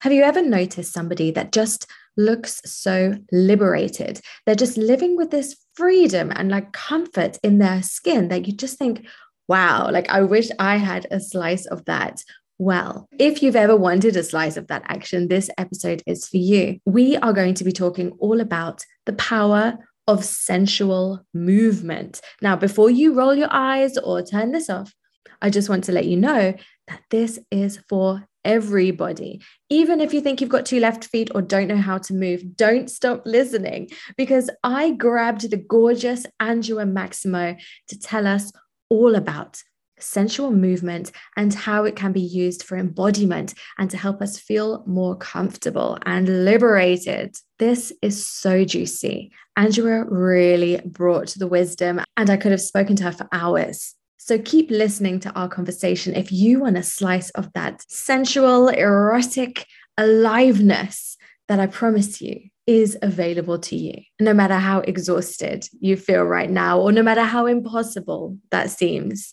Have 0.00 0.14
you 0.14 0.22
ever 0.22 0.40
noticed 0.40 0.94
somebody 0.94 1.30
that 1.32 1.52
just 1.52 1.86
looks 2.16 2.62
so 2.64 3.14
liberated? 3.32 4.18
They're 4.46 4.54
just 4.54 4.78
living 4.78 5.14
with 5.14 5.30
this 5.30 5.54
freedom 5.74 6.32
and 6.34 6.50
like 6.50 6.72
comfort 6.72 7.36
in 7.42 7.58
their 7.58 7.82
skin 7.82 8.28
that 8.28 8.46
you 8.46 8.54
just 8.54 8.78
think, 8.78 9.06
wow, 9.46 9.90
like 9.90 10.08
I 10.08 10.22
wish 10.22 10.48
I 10.58 10.78
had 10.78 11.06
a 11.10 11.20
slice 11.20 11.66
of 11.66 11.84
that. 11.84 12.24
Well, 12.56 13.08
if 13.18 13.42
you've 13.42 13.56
ever 13.56 13.76
wanted 13.76 14.16
a 14.16 14.22
slice 14.22 14.56
of 14.56 14.68
that 14.68 14.84
action, 14.86 15.28
this 15.28 15.50
episode 15.58 16.02
is 16.06 16.26
for 16.26 16.38
you. 16.38 16.78
We 16.86 17.18
are 17.18 17.34
going 17.34 17.52
to 17.54 17.64
be 17.64 17.72
talking 17.72 18.12
all 18.20 18.40
about 18.40 18.86
the 19.04 19.12
power 19.12 19.86
of 20.06 20.24
sensual 20.24 21.26
movement. 21.34 22.22
Now, 22.40 22.56
before 22.56 22.88
you 22.88 23.12
roll 23.12 23.34
your 23.34 23.52
eyes 23.52 23.98
or 23.98 24.22
turn 24.22 24.52
this 24.52 24.70
off, 24.70 24.94
I 25.42 25.50
just 25.50 25.68
want 25.68 25.84
to 25.84 25.92
let 25.92 26.06
you 26.06 26.16
know 26.16 26.54
that 26.88 27.02
this 27.10 27.38
is 27.50 27.78
for 27.86 28.26
everybody. 28.44 29.40
Even 29.68 30.00
if 30.00 30.12
you 30.14 30.20
think 30.20 30.40
you've 30.40 30.50
got 30.50 30.66
two 30.66 30.80
left 30.80 31.04
feet 31.04 31.30
or 31.34 31.42
don't 31.42 31.68
know 31.68 31.76
how 31.76 31.98
to 31.98 32.14
move, 32.14 32.56
don't 32.56 32.90
stop 32.90 33.22
listening 33.24 33.88
because 34.16 34.50
I 34.62 34.92
grabbed 34.92 35.50
the 35.50 35.56
gorgeous 35.56 36.26
Anjua 36.40 36.90
Maximo 36.90 37.56
to 37.88 37.98
tell 37.98 38.26
us 38.26 38.52
all 38.88 39.14
about 39.14 39.62
sensual 40.02 40.50
movement 40.50 41.12
and 41.36 41.52
how 41.52 41.84
it 41.84 41.96
can 41.96 42.12
be 42.12 42.20
used 42.20 42.62
for 42.62 42.76
embodiment 42.76 43.54
and 43.78 43.90
to 43.90 43.96
help 43.96 44.22
us 44.22 44.38
feel 44.38 44.82
more 44.86 45.16
comfortable 45.16 45.98
and 46.06 46.44
liberated. 46.44 47.36
This 47.58 47.92
is 48.02 48.24
so 48.24 48.64
juicy. 48.64 49.32
Anjua 49.58 50.06
really 50.08 50.80
brought 50.84 51.34
the 51.36 51.46
wisdom, 51.46 52.00
and 52.16 52.30
I 52.30 52.36
could 52.36 52.52
have 52.52 52.62
spoken 52.62 52.96
to 52.96 53.04
her 53.04 53.12
for 53.12 53.28
hours. 53.32 53.94
So 54.22 54.38
keep 54.38 54.70
listening 54.70 55.18
to 55.20 55.32
our 55.32 55.48
conversation 55.48 56.14
if 56.14 56.30
you 56.30 56.60
want 56.60 56.76
a 56.76 56.82
slice 56.82 57.30
of 57.30 57.50
that 57.54 57.82
sensual, 57.88 58.68
erotic 58.68 59.66
aliveness 59.96 61.16
that 61.48 61.58
I 61.58 61.66
promise 61.66 62.20
you 62.20 62.38
is 62.66 62.98
available 63.00 63.58
to 63.60 63.76
you, 63.76 63.94
no 64.20 64.34
matter 64.34 64.56
how 64.56 64.80
exhausted 64.80 65.66
you 65.80 65.96
feel 65.96 66.24
right 66.24 66.50
now, 66.50 66.78
or 66.78 66.92
no 66.92 67.02
matter 67.02 67.22
how 67.22 67.46
impossible 67.46 68.36
that 68.50 68.68
seems. 68.68 69.32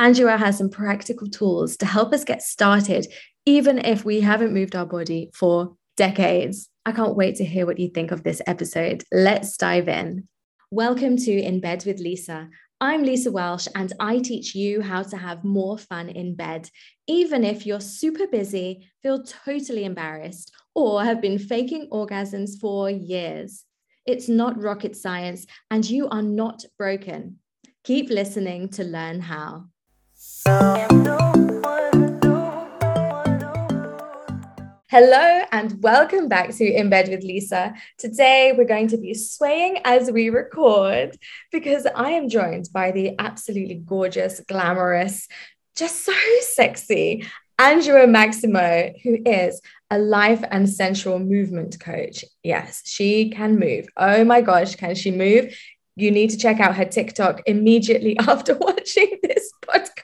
Anjua 0.00 0.38
has 0.38 0.56
some 0.56 0.70
practical 0.70 1.28
tools 1.28 1.76
to 1.78 1.86
help 1.86 2.12
us 2.12 2.22
get 2.22 2.40
started, 2.40 3.08
even 3.44 3.78
if 3.78 4.04
we 4.04 4.20
haven't 4.20 4.54
moved 4.54 4.76
our 4.76 4.86
body 4.86 5.32
for 5.34 5.74
decades. 5.96 6.68
I 6.86 6.92
can't 6.92 7.16
wait 7.16 7.34
to 7.36 7.44
hear 7.44 7.66
what 7.66 7.80
you 7.80 7.88
think 7.88 8.12
of 8.12 8.22
this 8.22 8.40
episode. 8.46 9.02
Let's 9.10 9.56
dive 9.56 9.88
in. 9.88 10.28
Welcome 10.70 11.16
to 11.16 11.32
In 11.32 11.60
Bed 11.60 11.84
with 11.84 11.98
Lisa. 11.98 12.50
I'm 12.80 13.02
Lisa 13.02 13.32
Welsh, 13.32 13.66
and 13.74 13.92
I 13.98 14.20
teach 14.20 14.54
you 14.54 14.82
how 14.82 15.02
to 15.02 15.16
have 15.16 15.42
more 15.42 15.78
fun 15.78 16.08
in 16.08 16.36
bed, 16.36 16.70
even 17.08 17.42
if 17.42 17.66
you're 17.66 17.80
super 17.80 18.28
busy, 18.28 18.88
feel 19.02 19.24
totally 19.24 19.84
embarrassed, 19.84 20.52
or 20.76 21.02
have 21.02 21.20
been 21.20 21.40
faking 21.40 21.88
orgasms 21.90 22.50
for 22.60 22.88
years. 22.88 23.64
It's 24.06 24.28
not 24.28 24.62
rocket 24.62 24.94
science, 24.94 25.44
and 25.72 25.90
you 25.90 26.08
are 26.10 26.22
not 26.22 26.64
broken. 26.78 27.40
Keep 27.82 28.10
listening 28.10 28.68
to 28.68 28.84
learn 28.84 29.22
how. 29.22 29.64
Hello 34.90 35.42
and 35.52 35.82
welcome 35.82 36.28
back 36.28 36.48
to 36.48 36.64
In 36.64 36.88
Bed 36.88 37.10
with 37.10 37.22
Lisa. 37.22 37.74
Today 37.98 38.54
we're 38.56 38.64
going 38.64 38.88
to 38.88 38.96
be 38.96 39.12
swaying 39.12 39.80
as 39.84 40.10
we 40.10 40.30
record 40.30 41.14
because 41.52 41.86
I 41.94 42.12
am 42.12 42.30
joined 42.30 42.70
by 42.72 42.92
the 42.92 43.14
absolutely 43.18 43.74
gorgeous, 43.74 44.40
glamorous, 44.48 45.28
just 45.76 46.06
so 46.06 46.14
sexy 46.40 47.26
Anjua 47.60 48.08
Maximo, 48.08 48.94
who 49.02 49.18
is 49.26 49.60
a 49.90 49.98
life 49.98 50.42
and 50.50 50.66
sensual 50.66 51.18
movement 51.18 51.78
coach. 51.78 52.24
Yes, 52.42 52.80
she 52.86 53.28
can 53.28 53.58
move. 53.58 53.88
Oh 53.94 54.24
my 54.24 54.40
gosh, 54.40 54.74
can 54.76 54.94
she 54.94 55.10
move? 55.10 55.54
You 55.96 56.10
need 56.10 56.30
to 56.30 56.38
check 56.38 56.60
out 56.60 56.76
her 56.76 56.86
TikTok 56.86 57.42
immediately 57.44 58.16
after 58.20 58.56
watching 58.56 59.18
this 59.22 59.52
podcast. 59.66 59.97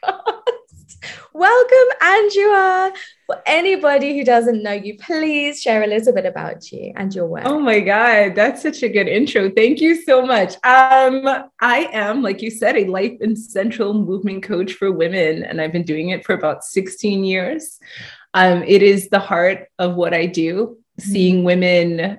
Welcome, 1.33 1.99
Anjua. 2.03 2.93
For 3.27 3.43
anybody 3.47 4.17
who 4.17 4.25
doesn't 4.25 4.63
know 4.63 4.73
you, 4.73 4.97
please 4.99 5.61
share 5.61 5.83
a 5.83 5.87
little 5.87 6.13
bit 6.13 6.27
about 6.27 6.71
you 6.71 6.93
and 6.97 7.15
your 7.15 7.27
work. 7.27 7.45
Oh 7.47 7.59
my 7.59 7.81
God, 7.81 8.35
that's 8.35 8.63
such 8.63 8.83
a 8.83 8.89
good 8.89 9.09
intro. 9.09 9.51
Thank 9.51 9.81
you 9.81 10.03
so 10.03 10.25
much. 10.25 10.55
Um, 10.65 11.27
I 11.61 11.89
am, 11.93 12.23
like 12.23 12.43
you 12.43 12.51
said, 12.51 12.77
a 12.77 12.85
life 12.87 13.17
and 13.21 13.39
sensual 13.39 13.95
movement 13.95 14.43
coach 14.43 14.75
for 14.75 14.93
women, 14.93 15.43
and 15.43 15.61
I've 15.61 15.73
been 15.73 15.85
doing 15.85 16.11
it 16.11 16.25
for 16.25 16.35
about 16.35 16.65
16 16.65 17.25
years. 17.25 17.79
Um, 18.35 18.63
it 18.63 18.83
is 18.83 19.09
the 19.09 19.21
heart 19.21 19.69
of 19.79 19.95
what 19.95 20.13
I 20.13 20.27
do, 20.27 20.79
seeing 20.99 21.45
women 21.45 22.19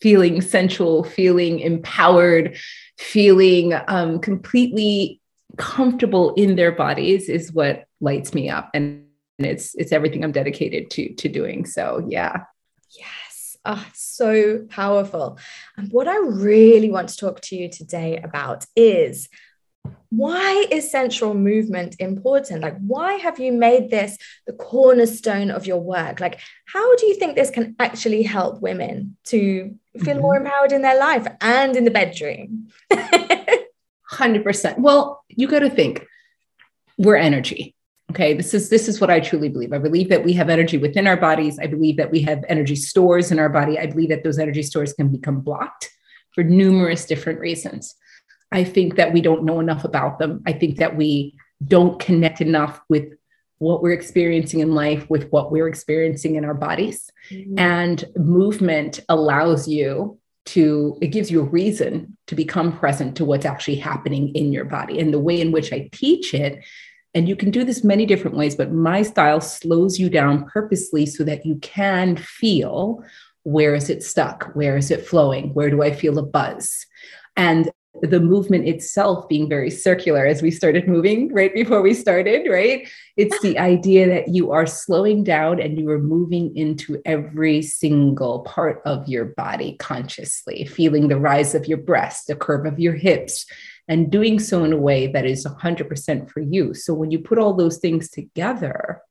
feeling 0.00 0.40
sensual, 0.40 1.04
feeling 1.04 1.60
empowered, 1.60 2.56
feeling 2.98 3.74
um, 3.88 4.20
completely 4.20 5.17
comfortable 5.58 6.34
in 6.34 6.56
their 6.56 6.72
bodies 6.72 7.28
is 7.28 7.52
what 7.52 7.84
lights 8.00 8.32
me 8.32 8.48
up. 8.48 8.70
And 8.72 9.04
it's 9.38 9.74
it's 9.76 9.92
everything 9.92 10.24
i'm 10.24 10.32
dedicated 10.32 10.90
to 10.90 11.14
to 11.14 11.28
doing. 11.28 11.66
So 11.66 12.04
yeah. 12.08 12.44
Yes. 12.90 13.56
Oh, 13.64 13.86
so 13.94 14.66
powerful. 14.68 15.38
And 15.76 15.92
what 15.92 16.08
i 16.08 16.16
really 16.16 16.90
want 16.90 17.10
to 17.10 17.16
talk 17.16 17.40
to 17.42 17.56
you 17.56 17.68
today 17.68 18.16
about 18.16 18.64
is 18.74 19.28
why 20.10 20.66
is 20.70 20.90
sensual 20.90 21.34
movement 21.34 21.96
important? 21.98 22.62
Like 22.62 22.78
why 22.78 23.14
have 23.14 23.38
you 23.38 23.52
made 23.52 23.90
this 23.90 24.16
the 24.46 24.54
cornerstone 24.54 25.50
of 25.50 25.66
your 25.66 25.80
work? 25.80 26.18
Like 26.18 26.40
how 26.66 26.96
do 26.96 27.06
you 27.06 27.14
think 27.14 27.34
this 27.34 27.50
can 27.50 27.76
actually 27.78 28.22
help 28.22 28.60
women 28.60 29.16
to 29.26 29.74
feel 29.98 30.14
mm-hmm. 30.14 30.22
more 30.22 30.36
empowered 30.36 30.72
in 30.72 30.82
their 30.82 30.98
life 30.98 31.26
and 31.40 31.76
in 31.76 31.84
the 31.84 31.90
bedroom 31.90 32.68
100% 34.12 34.78
well 34.78 35.24
you 35.28 35.46
got 35.48 35.60
to 35.60 35.70
think 35.70 36.06
we're 36.96 37.16
energy 37.16 37.74
okay? 38.10 38.34
This 38.34 38.54
is 38.54 38.68
this 38.68 38.88
is 38.88 39.00
what 39.00 39.10
i 39.10 39.20
truly 39.20 39.48
believe. 39.48 39.72
I 39.72 39.78
believe 39.78 40.08
that 40.08 40.24
we 40.24 40.32
have 40.34 40.48
energy 40.48 40.78
within 40.78 41.06
our 41.06 41.16
bodies. 41.16 41.58
I 41.58 41.66
believe 41.66 41.96
that 41.96 42.10
we 42.10 42.20
have 42.22 42.44
energy 42.48 42.76
stores 42.76 43.30
in 43.30 43.38
our 43.38 43.48
body. 43.48 43.78
I 43.78 43.86
believe 43.86 44.08
that 44.10 44.24
those 44.24 44.38
energy 44.38 44.62
stores 44.62 44.92
can 44.92 45.08
become 45.08 45.40
blocked 45.40 45.90
for 46.32 46.42
numerous 46.42 47.04
different 47.04 47.40
reasons. 47.40 47.94
I 48.50 48.64
think 48.64 48.96
that 48.96 49.12
we 49.12 49.20
don't 49.20 49.44
know 49.44 49.60
enough 49.60 49.84
about 49.84 50.18
them. 50.18 50.42
I 50.46 50.52
think 50.52 50.78
that 50.78 50.96
we 50.96 51.36
don't 51.66 52.00
connect 52.00 52.40
enough 52.40 52.80
with 52.88 53.12
what 53.58 53.82
we're 53.82 53.92
experiencing 53.92 54.60
in 54.60 54.72
life 54.74 55.10
with 55.10 55.28
what 55.30 55.50
we're 55.50 55.66
experiencing 55.66 56.36
in 56.36 56.44
our 56.44 56.54
bodies. 56.54 57.10
Mm-hmm. 57.30 57.58
and 57.58 58.04
movement 58.16 59.00
allows 59.10 59.68
you 59.68 60.18
to 60.48 60.98
it 61.00 61.08
gives 61.08 61.30
you 61.30 61.40
a 61.40 61.44
reason 61.44 62.16
to 62.26 62.34
become 62.34 62.76
present 62.78 63.16
to 63.16 63.24
what's 63.24 63.46
actually 63.46 63.76
happening 63.76 64.28
in 64.34 64.52
your 64.52 64.64
body 64.64 64.98
and 64.98 65.12
the 65.12 65.18
way 65.18 65.40
in 65.40 65.52
which 65.52 65.72
i 65.72 65.88
teach 65.92 66.34
it 66.34 66.62
and 67.14 67.28
you 67.28 67.36
can 67.36 67.50
do 67.50 67.64
this 67.64 67.82
many 67.82 68.06
different 68.06 68.36
ways, 68.36 68.54
but 68.54 68.72
my 68.72 69.02
style 69.02 69.40
slows 69.40 69.98
you 69.98 70.10
down 70.10 70.44
purposely 70.46 71.06
so 71.06 71.24
that 71.24 71.44
you 71.44 71.56
can 71.56 72.16
feel 72.16 73.02
where 73.44 73.74
is 73.74 73.88
it 73.88 74.02
stuck? 74.02 74.50
Where 74.52 74.76
is 74.76 74.90
it 74.90 75.06
flowing? 75.06 75.54
Where 75.54 75.70
do 75.70 75.82
I 75.82 75.92
feel 75.92 76.18
a 76.18 76.22
buzz? 76.22 76.86
And 77.36 77.70
the 78.02 78.20
movement 78.20 78.66
itself 78.66 79.28
being 79.28 79.48
very 79.48 79.70
circular 79.70 80.26
as 80.26 80.42
we 80.42 80.50
started 80.50 80.88
moving 80.88 81.32
right 81.32 81.52
before 81.54 81.82
we 81.82 81.94
started, 81.94 82.48
right? 82.50 82.88
It's 83.16 83.40
the 83.40 83.58
idea 83.58 84.08
that 84.08 84.28
you 84.28 84.52
are 84.52 84.66
slowing 84.66 85.24
down 85.24 85.60
and 85.60 85.78
you 85.78 85.90
are 85.90 85.98
moving 85.98 86.56
into 86.56 87.00
every 87.04 87.62
single 87.62 88.40
part 88.40 88.80
of 88.84 89.08
your 89.08 89.26
body 89.26 89.76
consciously, 89.78 90.64
feeling 90.66 91.08
the 91.08 91.18
rise 91.18 91.54
of 91.54 91.66
your 91.66 91.78
breast, 91.78 92.26
the 92.26 92.36
curve 92.36 92.66
of 92.66 92.78
your 92.78 92.94
hips, 92.94 93.46
and 93.88 94.10
doing 94.12 94.38
so 94.38 94.64
in 94.64 94.72
a 94.72 94.76
way 94.76 95.06
that 95.06 95.24
is 95.24 95.46
100% 95.46 96.30
for 96.30 96.40
you. 96.40 96.74
So 96.74 96.94
when 96.94 97.10
you 97.10 97.18
put 97.18 97.38
all 97.38 97.54
those 97.54 97.78
things 97.78 98.10
together, 98.10 99.02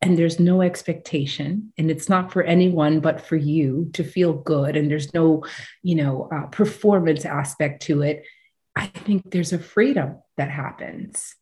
and 0.00 0.16
there's 0.16 0.38
no 0.38 0.62
expectation 0.62 1.72
and 1.76 1.90
it's 1.90 2.08
not 2.08 2.32
for 2.32 2.42
anyone 2.42 3.00
but 3.00 3.20
for 3.20 3.36
you 3.36 3.90
to 3.94 4.04
feel 4.04 4.32
good 4.32 4.76
and 4.76 4.90
there's 4.90 5.12
no 5.12 5.44
you 5.82 5.94
know 5.94 6.28
uh, 6.32 6.46
performance 6.46 7.24
aspect 7.24 7.82
to 7.82 8.02
it 8.02 8.24
i 8.76 8.86
think 8.86 9.30
there's 9.30 9.52
a 9.52 9.58
freedom 9.58 10.16
that 10.38 10.50
happens. 10.50 11.34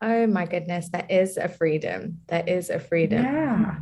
Oh 0.00 0.26
my 0.26 0.44
goodness 0.44 0.90
that 0.90 1.10
is 1.10 1.38
a 1.38 1.48
freedom. 1.48 2.20
That 2.28 2.48
is 2.48 2.68
a 2.70 2.78
freedom. 2.78 3.24
Yeah 3.24 3.76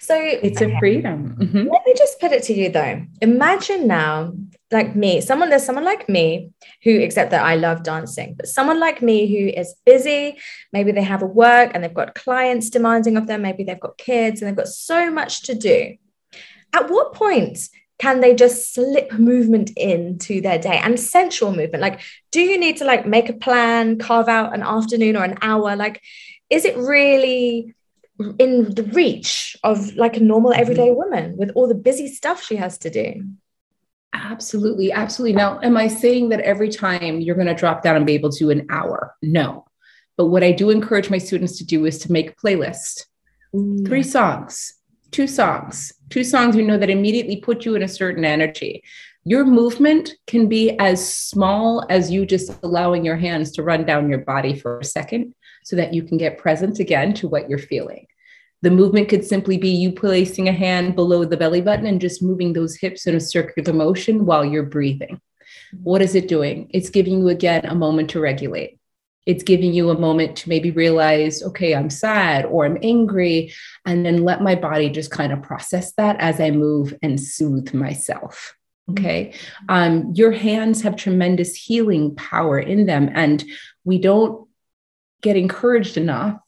so 0.00 0.14
it's 0.16 0.60
a 0.60 0.78
freedom 0.78 1.36
mm-hmm. 1.38 1.68
let 1.68 1.82
me 1.86 1.94
just 1.96 2.20
put 2.20 2.32
it 2.32 2.42
to 2.42 2.52
you 2.52 2.68
though 2.70 3.02
imagine 3.20 3.86
now 3.86 4.32
like 4.72 4.94
me, 4.94 5.20
someone 5.20 5.50
there's 5.50 5.64
someone 5.64 5.84
like 5.84 6.08
me 6.08 6.50
who, 6.84 6.90
except 6.90 7.32
that 7.32 7.44
I 7.44 7.56
love 7.56 7.82
dancing, 7.82 8.34
but 8.36 8.46
someone 8.46 8.78
like 8.78 9.02
me 9.02 9.26
who 9.26 9.48
is 9.48 9.74
busy, 9.84 10.38
maybe 10.72 10.92
they 10.92 11.02
have 11.02 11.22
a 11.22 11.26
work 11.26 11.72
and 11.74 11.82
they've 11.82 11.92
got 11.92 12.14
clients 12.14 12.70
demanding 12.70 13.16
of 13.16 13.26
them, 13.26 13.42
maybe 13.42 13.64
they've 13.64 13.80
got 13.80 13.98
kids 13.98 14.40
and 14.40 14.48
they've 14.48 14.56
got 14.56 14.68
so 14.68 15.10
much 15.10 15.42
to 15.42 15.54
do. 15.54 15.96
At 16.72 16.88
what 16.88 17.14
point 17.14 17.58
can 17.98 18.20
they 18.20 18.34
just 18.34 18.72
slip 18.72 19.12
movement 19.12 19.70
into 19.76 20.40
their 20.40 20.58
day 20.58 20.78
and 20.78 20.98
sensual 21.00 21.50
movement? 21.50 21.82
Like, 21.82 22.00
do 22.30 22.40
you 22.40 22.56
need 22.56 22.76
to 22.76 22.84
like 22.84 23.06
make 23.06 23.28
a 23.28 23.34
plan, 23.34 23.98
carve 23.98 24.28
out 24.28 24.54
an 24.54 24.62
afternoon 24.62 25.16
or 25.16 25.24
an 25.24 25.38
hour? 25.42 25.74
Like, 25.74 26.00
is 26.48 26.64
it 26.64 26.76
really 26.76 27.74
in 28.38 28.74
the 28.74 28.88
reach 28.92 29.56
of 29.64 29.94
like 29.96 30.16
a 30.16 30.20
normal 30.20 30.52
everyday 30.52 30.92
woman 30.92 31.36
with 31.36 31.50
all 31.54 31.66
the 31.66 31.74
busy 31.74 32.08
stuff 32.08 32.42
she 32.42 32.56
has 32.56 32.78
to 32.78 32.90
do. 32.90 33.22
Absolutely, 34.12 34.92
absolutely. 34.92 35.36
Now, 35.36 35.60
am 35.62 35.76
I 35.76 35.86
saying 35.86 36.30
that 36.30 36.40
every 36.40 36.68
time 36.68 37.20
you're 37.20 37.36
going 37.36 37.46
to 37.46 37.54
drop 37.54 37.82
down 37.82 37.96
and 37.96 38.06
be 38.06 38.14
able 38.14 38.30
to 38.30 38.38
do 38.38 38.50
an 38.50 38.66
hour? 38.70 39.14
No. 39.22 39.66
But 40.16 40.26
what 40.26 40.44
I 40.44 40.52
do 40.52 40.70
encourage 40.70 41.10
my 41.10 41.18
students 41.18 41.56
to 41.58 41.64
do 41.64 41.86
is 41.86 41.98
to 42.00 42.12
make 42.12 42.30
a 42.30 42.34
playlist. 42.34 43.06
Mm. 43.54 43.86
Three 43.86 44.02
songs, 44.02 44.74
two 45.12 45.26
songs, 45.26 45.92
two 46.10 46.24
songs 46.24 46.56
you 46.56 46.62
know 46.62 46.76
that 46.76 46.90
immediately 46.90 47.36
put 47.36 47.64
you 47.64 47.74
in 47.76 47.82
a 47.82 47.88
certain 47.88 48.24
energy. 48.24 48.82
Your 49.24 49.44
movement 49.44 50.14
can 50.26 50.48
be 50.48 50.76
as 50.78 51.06
small 51.14 51.86
as 51.88 52.10
you 52.10 52.26
just 52.26 52.52
allowing 52.62 53.04
your 53.04 53.16
hands 53.16 53.52
to 53.52 53.62
run 53.62 53.84
down 53.84 54.08
your 54.08 54.20
body 54.20 54.58
for 54.58 54.78
a 54.80 54.84
second 54.84 55.34
so 55.70 55.76
that 55.76 55.94
you 55.94 56.02
can 56.02 56.18
get 56.18 56.36
present 56.36 56.80
again 56.80 57.14
to 57.14 57.28
what 57.28 57.48
you're 57.48 57.60
feeling. 57.60 58.08
The 58.62 58.72
movement 58.72 59.08
could 59.08 59.24
simply 59.24 59.56
be 59.56 59.70
you 59.70 59.92
placing 59.92 60.48
a 60.48 60.52
hand 60.52 60.96
below 60.96 61.24
the 61.24 61.36
belly 61.36 61.60
button 61.60 61.86
and 61.86 62.00
just 62.00 62.24
moving 62.24 62.52
those 62.52 62.76
hips 62.76 63.06
in 63.06 63.14
a 63.14 63.20
circular 63.20 63.72
motion 63.72 64.26
while 64.26 64.44
you're 64.44 64.64
breathing. 64.64 65.20
What 65.84 66.02
is 66.02 66.16
it 66.16 66.26
doing? 66.26 66.68
It's 66.74 66.90
giving 66.90 67.20
you 67.20 67.28
again 67.28 67.64
a 67.66 67.76
moment 67.76 68.10
to 68.10 68.20
regulate. 68.20 68.78
It's 69.26 69.44
giving 69.44 69.72
you 69.72 69.90
a 69.90 69.98
moment 69.98 70.34
to 70.38 70.48
maybe 70.48 70.72
realize, 70.72 71.40
okay, 71.44 71.72
I'm 71.72 71.88
sad 71.88 72.46
or 72.46 72.66
I'm 72.66 72.78
angry, 72.82 73.52
and 73.86 74.04
then 74.04 74.24
let 74.24 74.42
my 74.42 74.56
body 74.56 74.90
just 74.90 75.12
kind 75.12 75.32
of 75.32 75.40
process 75.40 75.92
that 75.92 76.16
as 76.18 76.40
I 76.40 76.50
move 76.50 76.94
and 77.00 77.20
soothe 77.20 77.72
myself. 77.72 78.56
Okay. 78.90 79.34
Um, 79.68 80.10
your 80.16 80.32
hands 80.32 80.82
have 80.82 80.96
tremendous 80.96 81.54
healing 81.54 82.16
power 82.16 82.58
in 82.58 82.86
them, 82.86 83.08
and 83.14 83.44
we 83.84 84.00
don't 84.00 84.49
get 85.20 85.36
encouraged 85.36 85.96
enough 85.96 86.38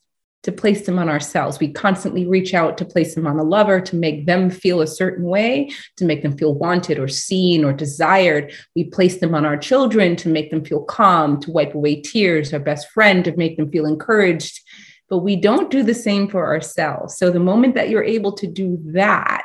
to 0.42 0.50
place 0.50 0.86
them 0.86 0.98
on 0.98 1.08
ourselves. 1.08 1.60
We 1.60 1.72
constantly 1.72 2.26
reach 2.26 2.52
out 2.52 2.76
to 2.78 2.84
place 2.84 3.14
them 3.14 3.26
on 3.26 3.38
a 3.38 3.44
lover 3.44 3.80
to 3.80 3.96
make 3.96 4.26
them 4.26 4.50
feel 4.50 4.80
a 4.80 4.86
certain 4.86 5.24
way, 5.24 5.70
to 5.96 6.04
make 6.04 6.22
them 6.22 6.36
feel 6.36 6.54
wanted 6.54 6.98
or 6.98 7.08
seen 7.08 7.64
or 7.64 7.72
desired. 7.72 8.52
We 8.74 8.84
place 8.84 9.18
them 9.18 9.34
on 9.34 9.46
our 9.46 9.56
children 9.56 10.16
to 10.16 10.28
make 10.28 10.50
them 10.50 10.64
feel 10.64 10.82
calm, 10.82 11.40
to 11.40 11.50
wipe 11.50 11.74
away 11.74 12.00
tears, 12.00 12.52
our 12.52 12.58
best 12.58 12.90
friend 12.90 13.24
to 13.24 13.36
make 13.36 13.56
them 13.56 13.70
feel 13.70 13.86
encouraged. 13.86 14.60
But 15.08 15.18
we 15.18 15.36
don't 15.36 15.70
do 15.70 15.82
the 15.82 15.94
same 15.94 16.28
for 16.28 16.46
ourselves. 16.46 17.16
So 17.16 17.30
the 17.30 17.38
moment 17.38 17.74
that 17.74 17.88
you're 17.88 18.02
able 18.02 18.32
to 18.32 18.46
do 18.46 18.78
that, 18.86 19.44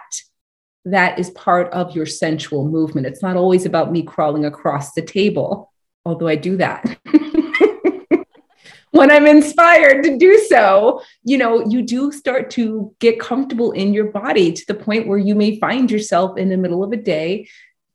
that 0.86 1.20
is 1.20 1.30
part 1.32 1.72
of 1.74 1.96
your 1.96 2.06
sensual 2.06 2.68
movement. 2.68 3.06
It's 3.06 3.22
not 3.22 3.36
always 3.36 3.66
about 3.66 3.92
me 3.92 4.02
crawling 4.02 4.46
across 4.46 4.94
the 4.94 5.02
table, 5.02 5.72
although 6.06 6.30
I 6.30 6.38
do 6.38 6.58
that. 6.58 6.98
when 8.98 9.12
I'm 9.12 9.28
inspired 9.28 10.04
to 10.04 10.18
do 10.18 10.38
so, 10.50 11.02
you 11.24 11.38
know, 11.38 11.66
you 11.68 11.84
do 11.84 12.12
start 12.12 12.50
to 12.52 12.94
get 13.00 13.20
comfortable 13.20 13.72
in 13.72 13.94
your 13.94 14.12
body 14.12 14.52
to 14.52 14.64
the 14.68 14.74
point 14.74 15.08
where 15.08 15.18
you 15.18 15.36
may 15.36 15.60
find 15.60 15.90
yourself 15.90 16.38
in 16.38 16.50
the 16.50 16.58
middle 16.58 16.84
of 16.84 16.92
a 16.92 16.98
day 16.98 17.48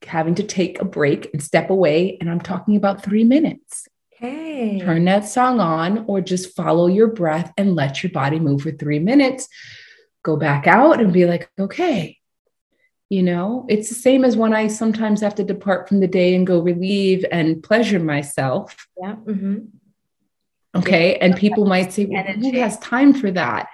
having 0.03 0.35
to 0.35 0.43
take 0.43 0.81
a 0.81 0.85
break 0.85 1.29
and 1.33 1.43
step 1.43 1.69
away. 1.69 2.17
And 2.19 2.29
I'm 2.29 2.41
talking 2.41 2.75
about 2.75 3.03
three 3.03 3.23
minutes. 3.23 3.87
Okay. 4.15 4.79
Turn 4.79 5.05
that 5.05 5.25
song 5.25 5.59
on 5.59 6.05
or 6.07 6.21
just 6.21 6.55
follow 6.55 6.87
your 6.87 7.07
breath 7.07 7.51
and 7.57 7.75
let 7.75 8.01
your 8.01 8.11
body 8.11 8.39
move 8.39 8.61
for 8.61 8.71
three 8.71 8.99
minutes. 8.99 9.47
Go 10.23 10.37
back 10.37 10.67
out 10.67 11.01
and 11.01 11.11
be 11.11 11.25
like, 11.25 11.49
okay, 11.59 12.17
you 13.09 13.23
know, 13.23 13.65
it's 13.67 13.89
the 13.89 13.95
same 13.95 14.23
as 14.23 14.37
when 14.37 14.53
I 14.53 14.67
sometimes 14.67 15.19
have 15.21 15.35
to 15.35 15.43
depart 15.43 15.89
from 15.89 15.99
the 15.99 16.07
day 16.07 16.33
and 16.35 16.47
go 16.47 16.61
relieve 16.61 17.25
and 17.29 17.61
pleasure 17.61 17.99
myself. 17.99 18.87
Yeah. 19.01 19.15
Mm-hmm 19.15 19.65
Okay. 20.75 21.17
And 21.17 21.35
people 21.35 21.65
might 21.65 21.93
say, 21.93 22.05
well, 22.05 22.23
who 22.23 22.51
has 22.53 22.79
time 22.79 23.13
for 23.13 23.29
that? 23.31 23.69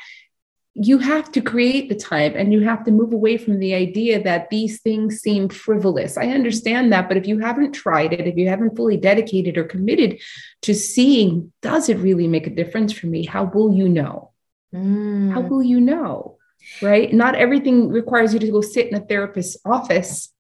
You 0.75 0.99
have 0.99 1.31
to 1.33 1.41
create 1.41 1.89
the 1.89 1.95
time 1.95 2.33
and 2.35 2.53
you 2.53 2.61
have 2.61 2.83
to 2.85 2.91
move 2.91 3.11
away 3.11 3.37
from 3.37 3.59
the 3.59 3.73
idea 3.73 4.21
that 4.23 4.49
these 4.49 4.81
things 4.81 5.19
seem 5.19 5.49
frivolous. 5.49 6.17
I 6.17 6.27
understand 6.27 6.93
that. 6.93 7.07
But 7.07 7.17
if 7.17 7.27
you 7.27 7.39
haven't 7.39 7.73
tried 7.73 8.13
it, 8.13 8.27
if 8.27 8.37
you 8.37 8.47
haven't 8.47 8.75
fully 8.75 8.97
dedicated 8.97 9.57
or 9.57 9.63
committed 9.63 10.21
to 10.61 10.73
seeing, 10.73 11.51
does 11.61 11.89
it 11.89 11.97
really 11.97 12.27
make 12.27 12.47
a 12.47 12.55
difference 12.55 12.93
for 12.93 13.07
me? 13.07 13.25
How 13.25 13.45
will 13.45 13.73
you 13.73 13.89
know? 13.89 14.31
Mm. 14.73 15.33
How 15.33 15.41
will 15.41 15.63
you 15.63 15.81
know? 15.81 16.37
Right. 16.81 17.11
Not 17.11 17.35
everything 17.35 17.89
requires 17.89 18.33
you 18.33 18.39
to 18.39 18.51
go 18.51 18.61
sit 18.61 18.87
in 18.87 18.95
a 18.95 18.99
therapist's 19.05 19.57
office 19.65 20.33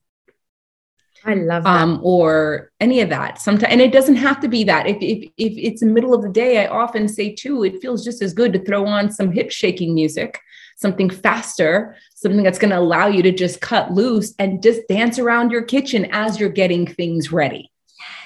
I 1.25 1.33
love 1.33 1.63
that. 1.63 1.81
Um, 1.81 1.99
or 2.03 2.71
any 2.79 3.01
of 3.01 3.09
that. 3.09 3.41
Sometimes, 3.41 3.71
and 3.71 3.81
it 3.81 3.91
doesn't 3.91 4.15
have 4.15 4.39
to 4.41 4.47
be 4.47 4.63
that. 4.65 4.87
If, 4.87 4.97
if 5.01 5.29
if 5.37 5.53
it's 5.57 5.81
the 5.81 5.87
middle 5.87 6.13
of 6.13 6.21
the 6.21 6.29
day, 6.29 6.63
I 6.63 6.67
often 6.67 7.07
say 7.07 7.33
too, 7.33 7.63
it 7.63 7.81
feels 7.81 8.03
just 8.03 8.21
as 8.21 8.33
good 8.33 8.53
to 8.53 8.63
throw 8.63 8.85
on 8.85 9.11
some 9.11 9.31
hip 9.31 9.51
shaking 9.51 9.93
music, 9.93 10.39
something 10.77 11.09
faster, 11.09 11.95
something 12.15 12.43
that's 12.43 12.59
going 12.59 12.71
to 12.71 12.79
allow 12.79 13.07
you 13.07 13.21
to 13.23 13.31
just 13.31 13.59
cut 13.61 13.91
loose 13.91 14.33
and 14.39 14.63
just 14.63 14.87
dance 14.87 15.19
around 15.19 15.51
your 15.51 15.63
kitchen 15.63 16.07
as 16.11 16.39
you're 16.39 16.49
getting 16.49 16.87
things 16.87 17.31
ready. 17.31 17.71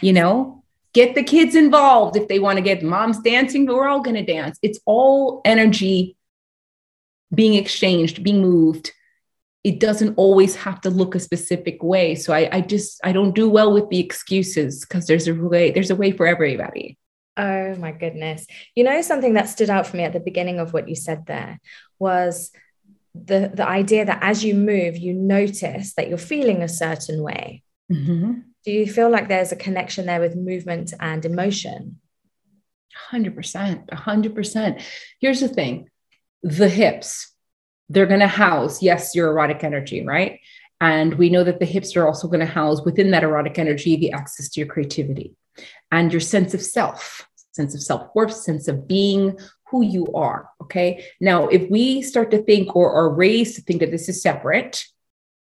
You 0.02 0.14
know, 0.14 0.64
get 0.94 1.16
the 1.16 1.24
kids 1.24 1.56
involved 1.56 2.16
if 2.16 2.28
they 2.28 2.40
want 2.40 2.58
to 2.58 2.64
get 2.64 2.84
moms 2.84 3.20
dancing. 3.20 3.66
We're 3.66 3.88
all 3.88 4.02
going 4.02 4.24
to 4.24 4.34
dance. 4.34 4.60
It's 4.62 4.80
all 4.86 5.42
energy 5.46 6.16
being 7.34 7.56
exchanged, 7.56 8.24
being 8.24 8.42
moved 8.42 8.92
it 9.64 9.80
doesn't 9.80 10.16
always 10.16 10.56
have 10.56 10.82
to 10.82 10.90
look 10.90 11.16
a 11.16 11.20
specific 11.20 11.82
way. 11.82 12.16
So 12.16 12.34
I, 12.34 12.50
I 12.52 12.62
just 12.62 13.00
I 13.04 13.14
don't 13.14 13.34
do 13.34 13.50
well 13.50 13.74
with 13.74 13.90
the 13.90 14.00
excuses 14.00 14.82
because 14.82 15.08
there's 15.08 15.28
a 15.28 15.34
way 15.34 15.72
there's 15.72 15.92
a 15.92 15.96
way 15.96 16.12
for 16.12 16.28
everybody. 16.28 16.98
Oh 17.38 17.76
my 17.76 17.92
goodness. 17.92 18.46
You 18.76 18.84
know 18.84 19.02
something 19.02 19.34
that 19.34 19.50
stood 19.50 19.70
out 19.70 19.88
for 19.88 19.98
me 19.98 20.04
at 20.04 20.14
the 20.14 20.20
beginning 20.20 20.60
of 20.60 20.74
what 20.74 20.90
you 20.90 20.96
said 20.96 21.26
there 21.26 21.60
was 21.98 22.52
the 23.16 23.52
the 23.54 23.68
idea 23.68 24.06
that 24.06 24.20
as 24.22 24.44
you 24.44 24.56
move 24.56 24.98
you 24.98 25.14
notice 25.14 25.94
that 25.94 26.10
you're 26.10 26.18
feeling 26.18 26.62
a 26.62 26.70
certain 26.70 27.22
way. 27.22 27.64
Mm-hmm. 27.92 28.34
Do 28.66 28.72
you 28.72 28.88
feel 28.88 29.10
like 29.10 29.28
there's 29.28 29.52
a 29.52 29.58
connection 29.58 30.06
there 30.06 30.22
with 30.22 30.36
movement 30.36 30.94
and 31.00 31.24
emotion? 31.26 32.00
100%. 33.12 33.90
100%. 33.90 34.84
Here's 35.20 35.40
the 35.42 35.48
thing. 35.48 35.90
The 36.44 36.70
hips 36.70 37.33
they're 37.90 38.06
going 38.06 38.20
to 38.20 38.28
house, 38.28 38.82
yes, 38.82 39.16
your 39.16 39.30
erotic 39.30 39.64
energy, 39.64 40.06
right? 40.06 40.40
And 40.82 41.14
we 41.16 41.30
know 41.30 41.44
that 41.44 41.60
the 41.60 41.66
hips 41.66 41.96
are 41.96 42.08
also 42.08 42.28
going 42.28 42.40
to 42.40 42.46
house 42.46 42.84
within 42.84 43.12
that 43.12 43.24
erotic 43.24 43.58
energy 43.58 43.96
the 43.96 44.12
access 44.12 44.50
to 44.50 44.60
your 44.60 44.68
creativity 44.68 45.36
and 45.92 46.12
your 46.12 46.20
sense 46.20 46.54
of 46.54 46.62
self, 46.62 47.28
sense 47.52 47.74
of 47.76 47.82
self 47.82 48.10
worth, 48.16 48.34
sense 48.34 48.68
of 48.68 48.88
being 48.88 49.38
who 49.68 49.84
you 49.84 50.08
are. 50.14 50.50
Okay. 50.62 51.06
Now, 51.20 51.48
if 51.48 51.70
we 51.70 52.02
start 52.02 52.32
to 52.32 52.44
think 52.44 52.76
or 52.76 52.92
are 52.94 53.14
raised 53.14 53.56
to 53.56 53.62
think 53.62 53.80
that 53.80 53.92
this 53.92 54.10
is 54.10 54.22
separate, 54.22 54.86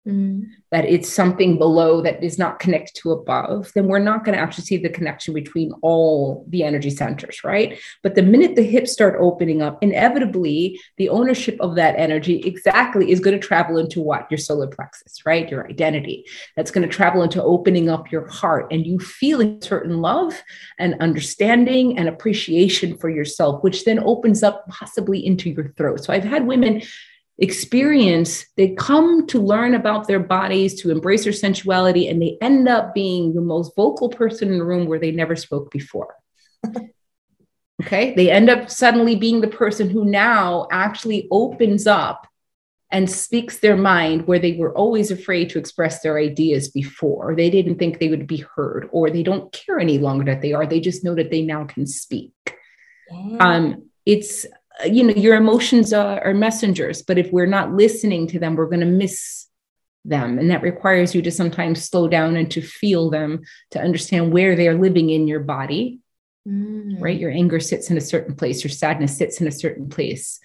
mm. 0.07 0.45
That 0.71 0.85
it's 0.85 1.11
something 1.11 1.57
below 1.57 2.01
that 2.01 2.21
is 2.23 2.37
not 2.37 2.59
connected 2.59 2.93
to 3.01 3.11
above, 3.11 3.71
then 3.73 3.87
we're 3.87 3.99
not 3.99 4.25
going 4.25 4.37
to 4.37 4.41
actually 4.41 4.65
see 4.65 4.77
the 4.77 4.89
connection 4.89 5.33
between 5.33 5.71
all 5.81 6.45
the 6.49 6.63
energy 6.63 6.89
centers, 6.89 7.43
right? 7.43 7.79
But 8.03 8.15
the 8.15 8.21
minute 8.21 8.55
the 8.55 8.63
hips 8.63 8.91
start 8.91 9.15
opening 9.19 9.61
up, 9.61 9.81
inevitably 9.81 10.79
the 10.97 11.09
ownership 11.09 11.57
of 11.61 11.75
that 11.75 11.95
energy 11.97 12.39
exactly 12.39 13.11
is 13.11 13.19
going 13.19 13.39
to 13.39 13.47
travel 13.47 13.77
into 13.77 14.01
what? 14.01 14.29
Your 14.29 14.37
solar 14.37 14.67
plexus, 14.67 15.25
right? 15.25 15.49
Your 15.49 15.67
identity. 15.67 16.25
That's 16.55 16.71
going 16.71 16.87
to 16.87 16.93
travel 16.93 17.23
into 17.23 17.41
opening 17.41 17.89
up 17.89 18.11
your 18.11 18.27
heart 18.27 18.67
and 18.71 18.85
you 18.85 18.99
feeling 18.99 19.61
certain 19.61 20.01
love 20.01 20.41
and 20.79 20.95
understanding 20.99 21.97
and 21.97 22.09
appreciation 22.09 22.97
for 22.97 23.09
yourself, 23.09 23.63
which 23.63 23.85
then 23.85 23.99
opens 23.99 24.43
up 24.43 24.67
possibly 24.67 25.25
into 25.25 25.49
your 25.49 25.73
throat. 25.77 26.03
So 26.03 26.11
I've 26.11 26.23
had 26.23 26.45
women 26.45 26.81
experience, 27.39 28.45
they 28.55 28.69
come 28.69 29.27
to 29.27 29.39
learn 29.39 29.75
about 29.75 30.07
their 30.07 30.19
bodies, 30.19 30.81
to 30.81 30.91
embrace 30.91 31.23
their 31.23 31.33
sensuality, 31.33 32.07
and 32.07 32.21
they 32.21 32.37
end 32.41 32.67
up 32.67 32.93
being 32.93 33.33
the 33.33 33.41
most 33.41 33.75
vocal 33.75 34.09
person 34.09 34.51
in 34.51 34.57
the 34.57 34.65
room 34.65 34.87
where 34.87 34.99
they 34.99 35.11
never 35.11 35.35
spoke 35.35 35.69
before. 35.71 36.15
okay. 37.83 38.15
They 38.15 38.31
end 38.31 38.49
up 38.49 38.71
suddenly 38.71 39.15
being 39.15 39.41
the 39.41 39.47
person 39.47 39.89
who 39.89 40.05
now 40.05 40.67
actually 40.71 41.27
opens 41.31 41.85
up 41.85 42.27
and 42.89 43.09
speaks 43.09 43.59
their 43.59 43.75
mind 43.75 44.27
where 44.27 44.39
they 44.39 44.53
were 44.53 44.75
always 44.75 45.11
afraid 45.11 45.49
to 45.49 45.59
express 45.59 46.01
their 46.01 46.17
ideas 46.17 46.69
before. 46.69 47.35
They 47.35 47.49
didn't 47.49 47.77
think 47.77 47.99
they 47.99 48.07
would 48.07 48.27
be 48.27 48.45
heard, 48.55 48.89
or 48.91 49.09
they 49.09 49.23
don't 49.23 49.51
care 49.51 49.79
any 49.79 49.97
longer 49.97 50.25
that 50.25 50.41
they 50.41 50.53
are. 50.53 50.65
They 50.65 50.79
just 50.79 51.03
know 51.03 51.13
that 51.15 51.29
they 51.29 51.41
now 51.41 51.65
can 51.65 51.85
speak. 51.85 52.31
Yeah. 53.11 53.37
Um, 53.39 53.89
it's 54.05 54.45
you 54.85 55.03
know 55.03 55.13
your 55.13 55.35
emotions 55.35 55.91
are, 55.91 56.23
are 56.23 56.33
messengers 56.33 57.01
but 57.01 57.17
if 57.17 57.31
we're 57.31 57.45
not 57.45 57.73
listening 57.73 58.27
to 58.27 58.39
them 58.39 58.55
we're 58.55 58.67
going 58.67 58.79
to 58.79 58.85
miss 58.85 59.47
them. 60.07 60.39
And 60.39 60.49
that 60.49 60.61
requires 60.61 61.13
you 61.13 61.21
to 61.21 61.31
sometimes 61.31 61.83
slow 61.83 62.07
down 62.07 62.37
and 62.37 62.49
to 62.51 62.61
feel 62.61 63.09
them 63.09 63.41
to 63.71 63.81
understand 63.81 64.31
where 64.31 64.55
they're 64.55 64.79
living 64.79 65.09
in 65.09 65.27
your 65.27 65.41
body 65.41 65.99
mm. 66.47 66.99
right? 66.99 67.19
Your 67.19 67.31
anger 67.31 67.59
sits 67.59 67.89
in 67.89 67.97
a 67.97 68.01
certain 68.01 68.35
place 68.35 68.63
your 68.63 68.71
sadness 68.71 69.17
sits 69.17 69.41
in 69.41 69.47
a 69.47 69.51
certain 69.51 69.89
place. 69.89 70.39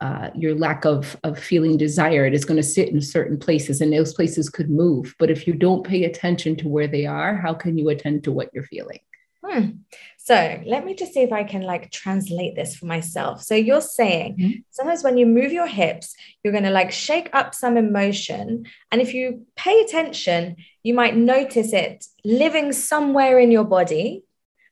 Uh, 0.00 0.30
your 0.36 0.54
lack 0.54 0.84
of 0.84 1.16
of 1.24 1.36
feeling 1.36 1.76
desired 1.76 2.32
is 2.32 2.44
going 2.44 2.56
to 2.56 2.62
sit 2.62 2.88
in 2.90 3.00
certain 3.00 3.36
places 3.36 3.80
and 3.80 3.92
those 3.92 4.14
places 4.14 4.48
could 4.48 4.70
move. 4.70 5.16
But 5.18 5.30
if 5.30 5.44
you 5.46 5.54
don't 5.54 5.84
pay 5.84 6.04
attention 6.04 6.54
to 6.56 6.68
where 6.68 6.86
they 6.86 7.04
are 7.04 7.34
how 7.34 7.54
can 7.54 7.76
you 7.76 7.88
attend 7.88 8.22
to 8.24 8.32
what 8.32 8.50
you're 8.54 8.62
feeling 8.62 9.00
Hmm. 9.44 9.70
So 10.18 10.60
let 10.66 10.84
me 10.84 10.94
just 10.94 11.14
see 11.14 11.22
if 11.22 11.32
I 11.32 11.44
can 11.44 11.62
like 11.62 11.90
translate 11.90 12.54
this 12.54 12.76
for 12.76 12.86
myself. 12.86 13.42
So 13.42 13.54
you're 13.54 13.80
saying 13.80 14.36
mm-hmm. 14.36 14.60
sometimes 14.70 15.02
when 15.02 15.16
you 15.16 15.26
move 15.26 15.52
your 15.52 15.66
hips, 15.66 16.14
you're 16.42 16.52
going 16.52 16.64
to 16.64 16.70
like 16.70 16.92
shake 16.92 17.30
up 17.32 17.54
some 17.54 17.76
emotion. 17.76 18.66
And 18.92 19.00
if 19.00 19.14
you 19.14 19.46
pay 19.56 19.80
attention, 19.80 20.56
you 20.82 20.92
might 20.92 21.16
notice 21.16 21.72
it 21.72 22.04
living 22.24 22.72
somewhere 22.72 23.38
in 23.38 23.50
your 23.50 23.64
body, 23.64 24.24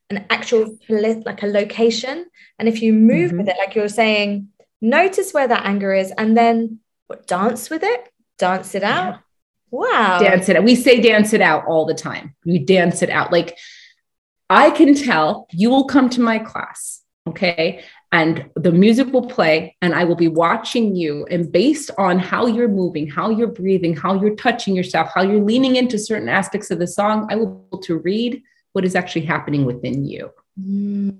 an 0.09 0.25
actual 0.29 0.77
like 0.89 1.41
a 1.41 1.47
location. 1.47 2.27
And 2.59 2.67
if 2.67 2.81
you 2.81 2.93
move 2.93 3.29
mm-hmm. 3.29 3.39
with 3.39 3.47
it, 3.47 3.57
like 3.57 3.73
you're 3.73 3.89
saying, 3.89 4.49
notice 4.81 5.33
where 5.33 5.47
that 5.47 5.65
anger 5.65 5.93
is 5.93 6.11
and 6.17 6.37
then 6.37 6.79
what, 7.07 7.25
dance 7.25 7.69
with 7.69 7.83
it, 7.83 8.09
dance 8.37 8.75
it 8.75 8.83
out. 8.83 9.13
Yeah. 9.13 9.19
Wow. 9.71 10.19
Dance 10.19 10.49
it 10.49 10.55
out. 10.55 10.63
We 10.63 10.75
say 10.75 11.01
dance 11.01 11.33
it 11.33 11.41
out 11.41 11.65
all 11.65 11.85
the 11.85 11.93
time. 11.93 12.35
We 12.45 12.59
dance 12.59 13.01
it 13.01 13.09
out. 13.09 13.31
Like 13.31 13.57
I 14.49 14.71
can 14.71 14.95
tell 14.95 15.47
you 15.51 15.69
will 15.69 15.85
come 15.85 16.09
to 16.11 16.21
my 16.21 16.39
class, 16.39 17.01
okay? 17.27 17.83
And 18.11 18.49
the 18.55 18.71
music 18.71 19.11
will 19.11 19.27
play, 19.27 19.75
and 19.81 19.93
I 19.93 20.05
will 20.05 20.15
be 20.15 20.29
watching 20.29 20.95
you. 20.95 21.25
And 21.29 21.51
based 21.51 21.91
on 21.97 22.19
how 22.19 22.45
you're 22.45 22.69
moving, 22.69 23.09
how 23.09 23.29
you're 23.29 23.47
breathing, 23.47 23.95
how 23.95 24.19
you're 24.19 24.35
touching 24.35 24.75
yourself, 24.75 25.09
how 25.13 25.23
you're 25.23 25.43
leaning 25.43 25.75
into 25.75 25.99
certain 25.99 26.29
aspects 26.29 26.71
of 26.71 26.79
the 26.79 26.87
song, 26.87 27.27
I 27.29 27.35
will 27.35 27.47
be 27.47 27.67
able 27.67 27.83
to 27.83 27.97
read 27.97 28.41
what 28.71 28.85
is 28.85 28.95
actually 28.95 29.25
happening 29.25 29.65
within 29.65 30.05
you. 30.05 30.31
Mm. 30.57 31.17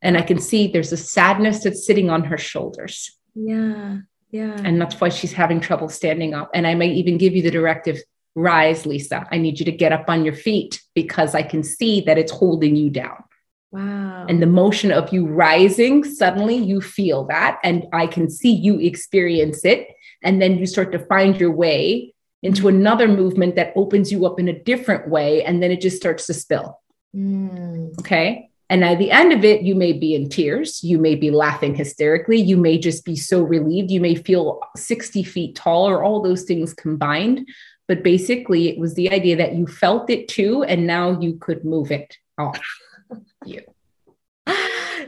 And 0.00 0.16
I 0.16 0.22
can 0.22 0.38
see 0.38 0.68
there's 0.68 0.92
a 0.92 0.96
sadness 0.96 1.64
that's 1.64 1.84
sitting 1.84 2.08
on 2.10 2.24
her 2.24 2.38
shoulders. 2.38 3.18
Yeah. 3.34 3.98
Yeah. 4.30 4.56
And 4.64 4.80
that's 4.80 5.00
why 5.00 5.10
she's 5.10 5.32
having 5.32 5.60
trouble 5.60 5.88
standing 5.88 6.34
up. 6.34 6.50
And 6.54 6.66
I 6.66 6.74
may 6.74 6.88
even 6.92 7.18
give 7.18 7.34
you 7.34 7.42
the 7.42 7.50
directive 7.50 7.98
rise, 8.34 8.86
Lisa. 8.86 9.26
I 9.30 9.38
need 9.38 9.58
you 9.58 9.64
to 9.66 9.72
get 9.72 9.92
up 9.92 10.06
on 10.08 10.24
your 10.24 10.34
feet 10.34 10.80
because 10.94 11.34
I 11.34 11.42
can 11.42 11.62
see 11.62 12.00
that 12.02 12.18
it's 12.18 12.32
holding 12.32 12.76
you 12.76 12.90
down. 12.90 13.22
Wow. 13.70 14.26
And 14.28 14.42
the 14.42 14.46
motion 14.46 14.92
of 14.92 15.12
you 15.12 15.26
rising, 15.26 16.04
suddenly 16.04 16.56
you 16.56 16.80
feel 16.80 17.24
that. 17.24 17.58
And 17.64 17.86
I 17.92 18.06
can 18.06 18.28
see 18.28 18.52
you 18.52 18.78
experience 18.78 19.64
it. 19.64 19.88
And 20.22 20.40
then 20.40 20.58
you 20.58 20.66
start 20.66 20.92
to 20.92 20.98
find 20.98 21.38
your 21.40 21.50
way 21.50 22.14
into 22.42 22.68
another 22.68 23.08
movement 23.08 23.56
that 23.56 23.72
opens 23.76 24.12
you 24.12 24.26
up 24.26 24.38
in 24.38 24.48
a 24.48 24.58
different 24.58 25.08
way. 25.08 25.42
And 25.42 25.62
then 25.62 25.70
it 25.70 25.80
just 25.80 25.96
starts 25.96 26.26
to 26.26 26.34
spill. 26.34 26.78
Mm. 27.16 27.98
Okay. 28.00 28.50
And 28.68 28.84
at 28.84 28.98
the 28.98 29.10
end 29.10 29.32
of 29.32 29.44
it, 29.44 29.62
you 29.62 29.74
may 29.74 29.92
be 29.92 30.14
in 30.14 30.30
tears. 30.30 30.82
You 30.82 30.98
may 30.98 31.14
be 31.14 31.30
laughing 31.30 31.74
hysterically. 31.74 32.40
You 32.40 32.56
may 32.56 32.78
just 32.78 33.04
be 33.04 33.16
so 33.16 33.42
relieved. 33.42 33.90
You 33.90 34.00
may 34.00 34.14
feel 34.14 34.60
60 34.76 35.22
feet 35.24 35.56
tall 35.56 35.86
or 35.88 36.02
all 36.02 36.22
those 36.22 36.44
things 36.44 36.72
combined. 36.72 37.46
But 37.92 38.02
basically, 38.02 38.70
it 38.70 38.78
was 38.78 38.94
the 38.94 39.12
idea 39.12 39.36
that 39.36 39.54
you 39.54 39.66
felt 39.66 40.08
it 40.08 40.26
too, 40.26 40.62
and 40.62 40.86
now 40.86 41.20
you 41.20 41.34
could 41.34 41.62
move 41.62 41.92
it 41.92 42.16
off 42.38 42.58
you. 43.44 43.60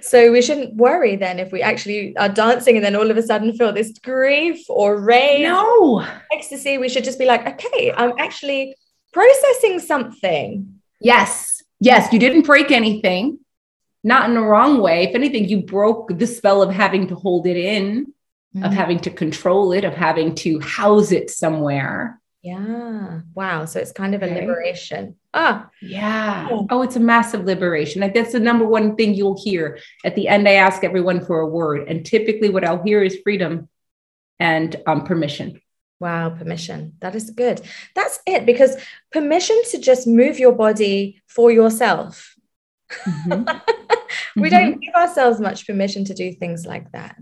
So 0.03 0.31
we 0.31 0.43
shouldn't 0.43 0.77
worry 0.77 1.17
then 1.17 1.39
if 1.39 1.51
we 1.51 1.63
actually 1.63 2.15
are 2.19 2.29
dancing 2.29 2.77
and 2.77 2.85
then 2.85 2.95
all 2.95 3.11
of 3.11 3.17
a 3.17 3.23
sudden 3.23 3.57
feel 3.57 3.73
this 3.73 3.99
grief 4.01 4.69
or 4.69 5.01
rage, 5.01 5.45
no 5.45 6.07
ecstasy. 6.31 6.77
We 6.77 6.91
should 6.91 7.05
just 7.05 7.19
be 7.19 7.25
like, 7.25 7.47
okay, 7.47 7.91
I'm 7.91 8.13
actually 8.19 8.77
processing 9.15 9.81
something. 9.81 10.81
Yes, 11.01 11.63
yes, 11.81 12.13
you 12.13 12.19
didn't 12.19 12.45
break 12.45 12.71
anything, 12.71 13.39
not 14.03 14.29
in 14.29 14.35
the 14.35 14.43
wrong 14.43 14.83
way. 14.83 15.05
If 15.05 15.15
anything, 15.15 15.49
you 15.49 15.63
broke 15.63 16.19
the 16.19 16.27
spell 16.27 16.61
of 16.61 16.71
having 16.71 17.07
to 17.07 17.15
hold 17.15 17.47
it 17.47 17.57
in, 17.57 18.13
mm-hmm. 18.55 18.63
of 18.63 18.75
having 18.75 18.99
to 19.01 19.11
control 19.11 19.73
it, 19.73 19.85
of 19.85 19.95
having 19.95 20.35
to 20.35 20.61
house 20.61 21.13
it 21.13 21.31
somewhere. 21.31 22.21
Yeah. 22.45 23.23
Wow. 23.35 23.65
So 23.65 23.81
it's 23.81 23.91
kind 23.91 24.15
of 24.15 24.23
a 24.23 24.27
liberation. 24.27 25.17
Ah. 25.33 25.71
Yeah. 25.81 26.51
Oh, 26.69 26.83
it's 26.83 26.97
a 26.97 27.01
massive 27.01 27.47
liberation. 27.47 28.03
Like 28.03 28.13
that's 28.13 28.33
the 28.33 28.41
number 28.41 28.67
one 28.67 28.97
thing 28.97 29.15
you'll 29.15 29.43
hear. 29.43 29.79
At 30.05 30.15
the 30.15 30.29
end, 30.29 30.47
I 30.47 30.53
ask 30.53 30.85
everyone 30.85 31.25
for 31.25 31.41
a 31.41 31.49
word. 31.49 31.89
And 31.89 32.05
typically 32.05 32.51
what 32.51 32.63
I'll 32.63 32.83
hear 32.83 33.03
is 33.03 33.17
freedom 33.23 33.71
and 34.39 34.77
um, 34.87 35.05
permission. 35.05 35.63
Wow, 36.01 36.29
permission. 36.31 36.97
That 37.01 37.15
is 37.15 37.31
good. 37.31 37.63
That's 37.95 38.21
it. 38.27 38.45
Because 38.45 38.77
permission 39.11 39.59
to 39.71 39.79
just 39.79 40.07
move 40.07 40.39
your 40.39 40.53
body 40.53 41.23
for 41.27 41.51
yourself. 41.51 42.37
Mm-hmm. 42.93 43.33
we 44.37 44.51
mm-hmm. 44.51 44.51
don't 44.51 44.81
give 44.81 44.95
ourselves 44.95 45.41
much 45.41 45.67
permission 45.67 46.05
to 46.05 46.13
do 46.13 46.31
things 46.31 46.67
like 46.67 46.93
that. 46.93 47.17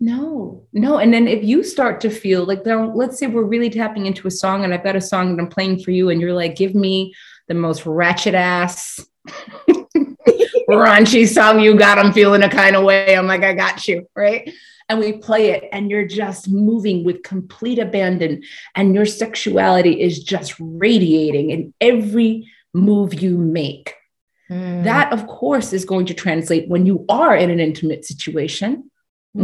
No, 0.00 0.64
no. 0.72 0.98
And 0.98 1.12
then 1.12 1.26
if 1.26 1.42
you 1.42 1.64
start 1.64 2.00
to 2.02 2.10
feel 2.10 2.44
like, 2.44 2.64
let's 2.64 3.18
say 3.18 3.26
we're 3.26 3.42
really 3.42 3.70
tapping 3.70 4.06
into 4.06 4.28
a 4.28 4.30
song 4.30 4.64
and 4.64 4.72
I've 4.72 4.84
got 4.84 4.94
a 4.94 5.00
song 5.00 5.34
that 5.34 5.42
I'm 5.42 5.48
playing 5.48 5.80
for 5.80 5.90
you, 5.90 6.10
and 6.10 6.20
you're 6.20 6.34
like, 6.34 6.54
give 6.56 6.74
me 6.74 7.14
the 7.48 7.54
most 7.54 7.84
ratchet 7.84 8.34
ass, 8.34 9.04
raunchy 10.70 11.26
song 11.26 11.60
you 11.60 11.76
got. 11.76 11.98
I'm 11.98 12.12
feeling 12.12 12.42
a 12.42 12.48
kind 12.48 12.76
of 12.76 12.84
way. 12.84 13.16
I'm 13.16 13.26
like, 13.26 13.42
I 13.42 13.54
got 13.54 13.88
you. 13.88 14.08
Right. 14.14 14.52
And 14.88 15.00
we 15.00 15.12
play 15.12 15.50
it, 15.50 15.68
and 15.70 15.90
you're 15.90 16.06
just 16.06 16.48
moving 16.48 17.04
with 17.04 17.22
complete 17.22 17.78
abandon, 17.78 18.42
and 18.74 18.94
your 18.94 19.04
sexuality 19.04 20.00
is 20.00 20.22
just 20.22 20.54
radiating 20.58 21.50
in 21.50 21.74
every 21.80 22.50
move 22.72 23.12
you 23.12 23.36
make. 23.36 23.94
Mm. 24.50 24.84
That, 24.84 25.12
of 25.12 25.26
course, 25.26 25.74
is 25.74 25.84
going 25.84 26.06
to 26.06 26.14
translate 26.14 26.68
when 26.70 26.86
you 26.86 27.04
are 27.10 27.36
in 27.36 27.50
an 27.50 27.60
intimate 27.60 28.06
situation. 28.06 28.90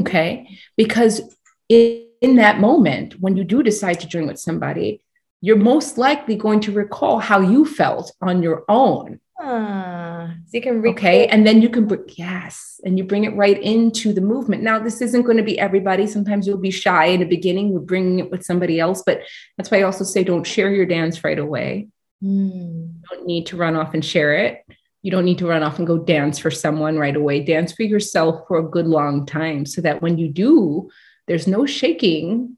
Okay. 0.00 0.58
Because 0.76 1.20
in, 1.68 2.06
in 2.20 2.36
that 2.36 2.60
moment, 2.60 3.20
when 3.20 3.36
you 3.36 3.44
do 3.44 3.62
decide 3.62 4.00
to 4.00 4.08
join 4.08 4.26
with 4.26 4.38
somebody, 4.38 5.04
you're 5.40 5.56
most 5.56 5.98
likely 5.98 6.36
going 6.36 6.60
to 6.60 6.72
recall 6.72 7.18
how 7.18 7.40
you 7.40 7.66
felt 7.66 8.12
on 8.20 8.42
your 8.42 8.64
own. 8.68 9.20
Uh, 9.38 10.28
so 10.46 10.50
you 10.52 10.62
can 10.62 10.80
recall- 10.80 10.92
okay, 10.92 11.26
and 11.26 11.46
then 11.46 11.60
you 11.60 11.68
can 11.68 11.86
bring 11.86 12.04
yes, 12.08 12.80
and 12.84 12.96
you 12.96 13.04
bring 13.04 13.24
it 13.24 13.36
right 13.36 13.60
into 13.62 14.12
the 14.12 14.20
movement. 14.20 14.62
Now, 14.62 14.78
this 14.78 15.02
isn't 15.02 15.22
going 15.22 15.36
to 15.36 15.42
be 15.42 15.58
everybody. 15.58 16.06
Sometimes 16.06 16.46
you'll 16.46 16.56
be 16.56 16.70
shy 16.70 17.06
in 17.06 17.20
the 17.20 17.26
beginning 17.26 17.74
with 17.74 17.86
bringing 17.86 18.20
it 18.20 18.30
with 18.30 18.44
somebody 18.44 18.80
else, 18.80 19.02
but 19.04 19.20
that's 19.56 19.70
why 19.70 19.80
I 19.80 19.82
also 19.82 20.04
say 20.04 20.24
don't 20.24 20.46
share 20.46 20.70
your 20.70 20.86
dance 20.86 21.22
right 21.24 21.38
away. 21.38 21.88
Mm. 22.22 23.02
don't 23.10 23.26
need 23.26 23.46
to 23.46 23.56
run 23.58 23.76
off 23.76 23.92
and 23.92 24.02
share 24.02 24.34
it 24.34 24.64
you 25.04 25.10
don't 25.10 25.26
need 25.26 25.36
to 25.36 25.46
run 25.46 25.62
off 25.62 25.76
and 25.76 25.86
go 25.86 25.98
dance 25.98 26.38
for 26.38 26.50
someone 26.50 26.96
right 26.96 27.14
away. 27.14 27.40
Dance 27.40 27.72
for 27.72 27.82
yourself 27.82 28.48
for 28.48 28.56
a 28.56 28.66
good 28.68 28.86
long 28.86 29.26
time 29.26 29.66
so 29.66 29.82
that 29.82 30.00
when 30.00 30.16
you 30.16 30.28
do, 30.28 30.90
there's 31.26 31.46
no 31.46 31.66
shaking 31.66 32.56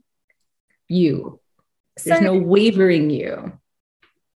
you, 0.86 1.40
there's 2.04 2.20
so, 2.20 2.24
no 2.24 2.38
wavering 2.38 3.10
you. 3.10 3.52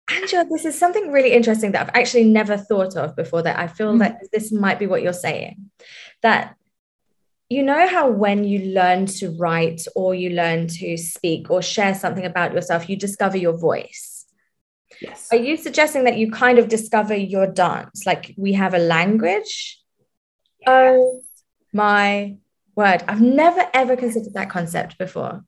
Anjua, 0.09 0.47
this 0.47 0.63
is 0.63 0.79
something 0.79 1.11
really 1.11 1.33
interesting 1.33 1.73
that 1.73 1.81
I've 1.81 2.01
actually 2.01 2.23
never 2.23 2.55
thought 2.55 2.95
of 2.95 3.13
before. 3.13 3.41
That 3.41 3.59
I 3.59 3.67
feel 3.67 3.89
mm-hmm. 3.89 3.97
that 3.97 4.21
this 4.31 4.53
might 4.53 4.79
be 4.79 4.87
what 4.87 5.01
you're 5.01 5.11
saying. 5.11 5.69
That 6.21 6.55
you 7.49 7.61
know 7.61 7.89
how 7.89 8.09
when 8.09 8.45
you 8.45 8.71
learn 8.71 9.07
to 9.17 9.35
write 9.37 9.85
or 9.95 10.15
you 10.15 10.29
learn 10.29 10.67
to 10.67 10.95
speak 10.95 11.51
or 11.51 11.61
share 11.61 11.93
something 11.93 12.25
about 12.25 12.53
yourself, 12.53 12.87
you 12.87 12.95
discover 12.95 13.35
your 13.35 13.57
voice 13.57 14.16
Yes. 15.01 15.27
Are 15.31 15.37
you 15.37 15.57
suggesting 15.57 16.05
that 16.05 16.17
you 16.17 16.31
kind 16.31 16.59
of 16.59 16.67
discover 16.67 17.15
your 17.15 17.47
dance? 17.47 18.05
Like 18.05 18.33
we 18.37 18.53
have 18.53 18.73
a 18.73 18.79
language? 18.79 19.79
Yes. 20.59 20.69
Oh 20.69 21.21
my 21.73 22.37
word. 22.75 23.03
I've 23.07 23.21
never 23.21 23.65
ever 23.73 23.95
considered 23.95 24.33
that 24.33 24.49
concept 24.49 24.97
before. 24.97 25.43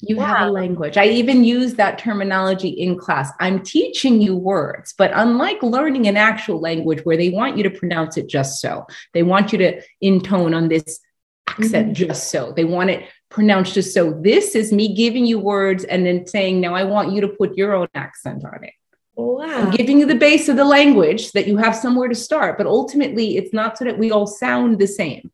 You 0.00 0.16
wow. 0.16 0.26
have 0.26 0.48
a 0.48 0.50
language. 0.50 0.96
I 0.96 1.06
even 1.06 1.44
use 1.44 1.74
that 1.74 1.98
terminology 1.98 2.68
in 2.68 2.98
class. 2.98 3.30
I'm 3.40 3.62
teaching 3.62 4.20
you 4.20 4.36
words, 4.36 4.94
but 4.96 5.10
unlike 5.14 5.62
learning 5.62 6.08
an 6.08 6.16
actual 6.16 6.60
language 6.60 7.00
where 7.04 7.16
they 7.16 7.30
want 7.30 7.56
you 7.56 7.62
to 7.62 7.70
pronounce 7.70 8.16
it 8.16 8.28
just 8.28 8.60
so, 8.60 8.86
they 9.14 9.22
want 9.22 9.52
you 9.52 9.58
to 9.58 9.80
intone 10.02 10.52
on 10.52 10.68
this 10.68 11.00
accent 11.48 11.86
mm-hmm. 11.92 12.06
just 12.06 12.30
so, 12.30 12.52
they 12.52 12.64
want 12.64 12.90
it 12.90 13.08
pronounced 13.34 13.74
just 13.74 13.92
so. 13.92 14.12
This 14.12 14.54
is 14.54 14.72
me 14.72 14.94
giving 14.94 15.26
you 15.26 15.40
words 15.40 15.82
and 15.82 16.06
then 16.06 16.24
saying, 16.24 16.60
now 16.60 16.72
I 16.72 16.84
want 16.84 17.12
you 17.12 17.20
to 17.22 17.28
put 17.28 17.56
your 17.56 17.74
own 17.74 17.88
accent 17.94 18.44
on 18.44 18.62
it. 18.62 18.72
Wow. 19.16 19.44
I'm 19.44 19.70
giving 19.70 19.98
you 19.98 20.06
the 20.06 20.14
base 20.14 20.48
of 20.48 20.56
the 20.56 20.64
language 20.64 21.32
that 21.32 21.48
you 21.48 21.56
have 21.56 21.74
somewhere 21.74 22.08
to 22.08 22.14
start. 22.14 22.56
But 22.56 22.68
ultimately, 22.68 23.36
it's 23.36 23.52
not 23.52 23.76
so 23.76 23.84
that 23.86 23.98
we 23.98 24.12
all 24.12 24.28
sound 24.28 24.78
the 24.78 24.86
same 24.86 25.32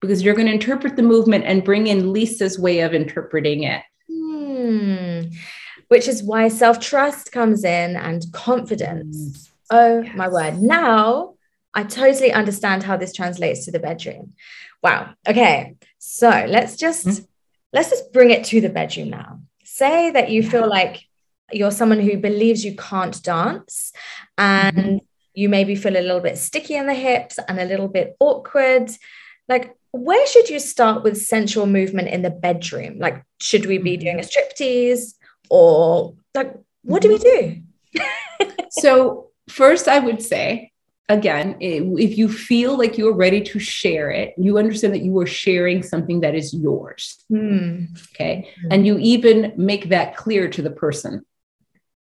because 0.00 0.22
you're 0.22 0.34
going 0.34 0.46
to 0.46 0.54
interpret 0.54 0.96
the 0.96 1.02
movement 1.02 1.44
and 1.44 1.62
bring 1.62 1.88
in 1.88 2.12
Lisa's 2.12 2.58
way 2.58 2.80
of 2.80 2.94
interpreting 2.94 3.64
it. 3.64 3.82
Hmm. 4.10 5.28
Which 5.88 6.08
is 6.08 6.22
why 6.22 6.48
self 6.48 6.80
trust 6.80 7.32
comes 7.32 7.64
in 7.64 7.96
and 7.96 8.24
confidence. 8.32 9.16
Mm. 9.16 9.50
Oh 9.70 10.00
yes. 10.02 10.16
my 10.16 10.28
word. 10.28 10.60
Now 10.60 11.34
I 11.74 11.84
totally 11.84 12.32
understand 12.32 12.82
how 12.82 12.96
this 12.96 13.12
translates 13.12 13.64
to 13.64 13.70
the 13.70 13.78
bedroom. 13.78 14.34
Wow. 14.82 15.14
Okay. 15.26 15.76
So 15.98 16.28
let's 16.28 16.76
just 16.76 17.06
mm-hmm. 17.06 17.24
let's 17.72 17.90
just 17.90 18.12
bring 18.12 18.30
it 18.30 18.44
to 18.46 18.60
the 18.60 18.68
bedroom 18.68 19.10
now. 19.10 19.40
Say 19.64 20.10
that 20.10 20.30
you 20.30 20.42
feel 20.42 20.68
like 20.68 21.04
you're 21.52 21.70
someone 21.70 22.00
who 22.00 22.18
believes 22.18 22.64
you 22.64 22.76
can't 22.76 23.22
dance 23.22 23.92
and 24.36 24.76
mm-hmm. 24.76 24.96
you 25.34 25.48
maybe 25.48 25.74
feel 25.74 25.96
a 25.96 26.00
little 26.00 26.20
bit 26.20 26.38
sticky 26.38 26.74
in 26.74 26.86
the 26.86 26.94
hips 26.94 27.38
and 27.48 27.58
a 27.58 27.64
little 27.64 27.88
bit 27.88 28.16
awkward. 28.20 28.90
Like, 29.48 29.74
where 29.92 30.26
should 30.26 30.50
you 30.50 30.60
start 30.60 31.02
with 31.02 31.16
sensual 31.16 31.66
movement 31.66 32.08
in 32.08 32.22
the 32.22 32.30
bedroom? 32.30 32.98
Like, 32.98 33.24
should 33.40 33.66
we 33.66 33.78
be 33.78 33.96
doing 33.96 34.18
a 34.18 34.22
mm-hmm. 34.22 34.62
striptease 34.62 35.14
or 35.48 36.14
like 36.34 36.54
what 36.82 37.02
do 37.02 37.08
we 37.08 37.18
mm-hmm. 37.18 37.60
do? 38.44 38.52
so 38.70 39.30
first, 39.48 39.88
I 39.88 39.98
would 39.98 40.22
say, 40.22 40.67
again, 41.08 41.56
if 41.60 42.18
you 42.18 42.28
feel 42.28 42.76
like 42.76 42.98
you're 42.98 43.14
ready 43.14 43.40
to 43.40 43.58
share 43.58 44.10
it, 44.10 44.34
you 44.36 44.58
understand 44.58 44.94
that 44.94 45.02
you 45.02 45.18
are 45.18 45.26
sharing 45.26 45.82
something 45.82 46.20
that 46.20 46.34
is 46.34 46.52
yours. 46.52 47.24
Mm. 47.32 47.98
Okay. 48.12 48.50
Mm. 48.64 48.68
And 48.70 48.86
you 48.86 48.98
even 48.98 49.54
make 49.56 49.88
that 49.88 50.16
clear 50.16 50.48
to 50.50 50.62
the 50.62 50.70
person. 50.70 51.24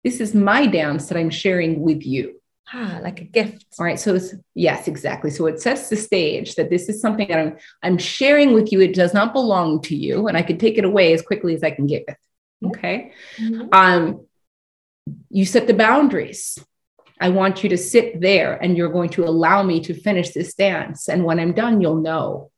This 0.03 0.21
is 0.21 0.35
my 0.35 0.67
dance 0.67 1.07
that 1.07 1.19
I'm 1.19 1.31
sharing 1.31 1.81
with 1.81 2.05
you. 2.05 2.41
Ah, 2.73 3.01
like 3.03 3.21
a 3.21 3.25
gift. 3.25 3.67
All 3.79 3.85
right. 3.85 3.99
So 3.99 4.15
it's 4.15 4.35
yes, 4.55 4.87
exactly. 4.87 5.31
So 5.31 5.47
it 5.47 5.61
sets 5.61 5.89
the 5.89 5.97
stage 5.97 6.55
that 6.55 6.71
this 6.71 6.89
is 6.89 7.01
something 7.01 7.27
that 7.29 7.39
I'm 7.39 7.57
I'm 7.83 7.99
sharing 7.99 8.53
with 8.53 8.71
you. 8.71 8.81
It 8.81 8.95
does 8.95 9.13
not 9.13 9.33
belong 9.33 9.83
to 9.83 9.97
you, 9.97 10.29
and 10.29 10.37
I 10.37 10.43
can 10.43 10.57
take 10.57 10.79
it 10.79 10.85
away 10.85 11.13
as 11.13 11.21
quickly 11.21 11.55
as 11.55 11.65
I 11.65 11.73
can 11.73 11.87
give 11.89 12.05
it. 12.07 12.17
Okay. 12.65 13.13
Mm-hmm. 13.39 13.69
Um, 13.73 14.27
you 15.31 15.45
set 15.45 15.67
the 15.67 15.75
boundaries. 15.75 16.59
I 17.21 17.29
want 17.29 17.63
you 17.63 17.69
to 17.71 17.77
sit 17.77 18.21
there 18.21 18.55
and 18.55 18.77
you're 18.77 18.93
going 18.93 19.11
to 19.11 19.25
allow 19.25 19.63
me 19.63 19.81
to 19.81 19.95
finish 19.95 20.31
this 20.31 20.55
dance. 20.55 21.09
And 21.09 21.25
when 21.25 21.39
I'm 21.39 21.53
done, 21.53 21.81
you'll 21.81 22.01
know. 22.01 22.51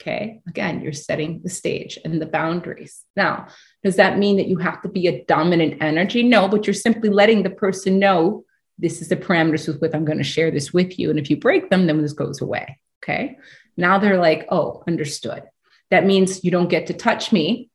Okay. 0.00 0.40
Again, 0.48 0.80
you're 0.80 0.92
setting 0.92 1.40
the 1.42 1.48
stage 1.48 1.98
and 2.04 2.20
the 2.20 2.26
boundaries. 2.26 3.04
Now, 3.14 3.48
does 3.84 3.96
that 3.96 4.18
mean 4.18 4.36
that 4.36 4.48
you 4.48 4.56
have 4.58 4.82
to 4.82 4.88
be 4.88 5.06
a 5.06 5.24
dominant 5.24 5.80
energy? 5.80 6.24
No, 6.24 6.48
but 6.48 6.66
you're 6.66 6.74
simply 6.74 7.10
letting 7.10 7.42
the 7.42 7.50
person 7.50 7.98
know 7.98 8.44
this 8.78 9.00
is 9.00 9.08
the 9.08 9.16
parameters 9.16 9.66
with 9.66 9.80
which 9.80 9.94
I'm 9.94 10.04
going 10.04 10.18
to 10.18 10.24
share 10.24 10.50
this 10.50 10.72
with 10.72 10.98
you. 10.98 11.10
And 11.10 11.18
if 11.18 11.30
you 11.30 11.36
break 11.36 11.70
them, 11.70 11.86
then 11.86 12.00
this 12.02 12.12
goes 12.12 12.40
away. 12.40 12.78
Okay. 13.02 13.38
Now 13.76 13.98
they're 13.98 14.18
like, 14.18 14.46
oh, 14.50 14.82
understood. 14.86 15.42
That 15.90 16.06
means 16.06 16.44
you 16.44 16.50
don't 16.50 16.68
get 16.68 16.88
to 16.88 16.94
touch 16.94 17.32
me 17.32 17.70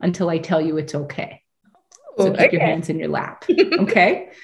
until 0.00 0.30
I 0.30 0.38
tell 0.38 0.60
you 0.60 0.76
it's 0.76 0.94
okay. 0.94 1.42
So 2.16 2.30
keep 2.30 2.40
okay. 2.40 2.48
your 2.52 2.60
hands 2.60 2.88
in 2.88 2.98
your 2.98 3.08
lap. 3.08 3.44
Okay. 3.48 4.30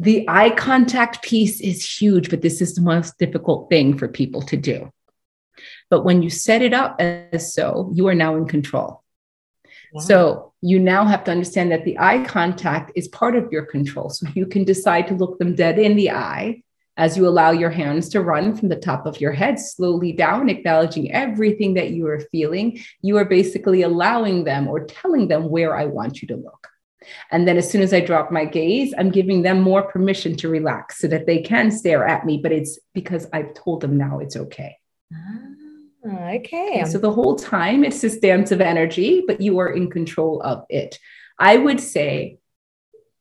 the 0.00 0.24
eye 0.28 0.48
contact 0.48 1.22
piece 1.22 1.60
is 1.60 1.84
huge, 1.84 2.30
but 2.30 2.40
this 2.40 2.62
is 2.62 2.74
the 2.74 2.80
most 2.80 3.18
difficult 3.18 3.68
thing 3.68 3.98
for 3.98 4.08
people 4.08 4.40
to 4.42 4.56
do. 4.56 4.90
But 5.90 6.06
when 6.06 6.22
you 6.22 6.30
set 6.30 6.62
it 6.62 6.72
up 6.72 6.96
as 6.98 7.52
so, 7.52 7.90
you 7.94 8.08
are 8.08 8.14
now 8.14 8.36
in 8.36 8.46
control. 8.46 9.04
Wow. 9.92 10.00
So 10.00 10.52
you 10.62 10.78
now 10.78 11.04
have 11.04 11.24
to 11.24 11.30
understand 11.30 11.70
that 11.72 11.84
the 11.84 11.98
eye 11.98 12.24
contact 12.24 12.92
is 12.94 13.08
part 13.08 13.36
of 13.36 13.52
your 13.52 13.66
control. 13.66 14.08
So 14.08 14.26
you 14.34 14.46
can 14.46 14.64
decide 14.64 15.06
to 15.08 15.14
look 15.14 15.38
them 15.38 15.54
dead 15.54 15.78
in 15.78 15.96
the 15.96 16.12
eye 16.12 16.62
as 16.96 17.18
you 17.18 17.28
allow 17.28 17.50
your 17.50 17.70
hands 17.70 18.08
to 18.10 18.22
run 18.22 18.56
from 18.56 18.70
the 18.70 18.76
top 18.76 19.04
of 19.04 19.20
your 19.20 19.32
head 19.32 19.60
slowly 19.60 20.12
down, 20.12 20.48
acknowledging 20.48 21.12
everything 21.12 21.74
that 21.74 21.90
you 21.90 22.06
are 22.06 22.20
feeling. 22.32 22.80
You 23.02 23.18
are 23.18 23.26
basically 23.26 23.82
allowing 23.82 24.44
them 24.44 24.66
or 24.66 24.86
telling 24.86 25.28
them 25.28 25.50
where 25.50 25.76
I 25.76 25.84
want 25.84 26.22
you 26.22 26.28
to 26.28 26.36
look. 26.36 26.68
And 27.30 27.46
then 27.48 27.56
as 27.56 27.70
soon 27.70 27.82
as 27.82 27.92
I 27.92 28.00
drop 28.00 28.30
my 28.30 28.44
gaze, 28.44 28.92
I'm 28.96 29.10
giving 29.10 29.42
them 29.42 29.60
more 29.60 29.82
permission 29.82 30.36
to 30.36 30.48
relax 30.48 30.98
so 30.98 31.08
that 31.08 31.26
they 31.26 31.42
can 31.42 31.70
stare 31.70 32.06
at 32.06 32.26
me, 32.26 32.38
but 32.38 32.52
it's 32.52 32.78
because 32.94 33.26
I've 33.32 33.54
told 33.54 33.80
them 33.80 33.96
now 33.96 34.18
it's 34.18 34.36
okay. 34.36 34.76
Ah, 36.06 36.30
okay. 36.34 36.84
so 36.84 36.98
the 36.98 37.12
whole 37.12 37.36
time 37.36 37.84
it's 37.84 38.00
this 38.00 38.18
dance 38.18 38.52
of 38.52 38.60
energy, 38.60 39.22
but 39.26 39.40
you 39.40 39.58
are 39.58 39.70
in 39.70 39.90
control 39.90 40.40
of 40.42 40.64
it. 40.68 40.98
I 41.38 41.56
would 41.56 41.80
say 41.80 42.38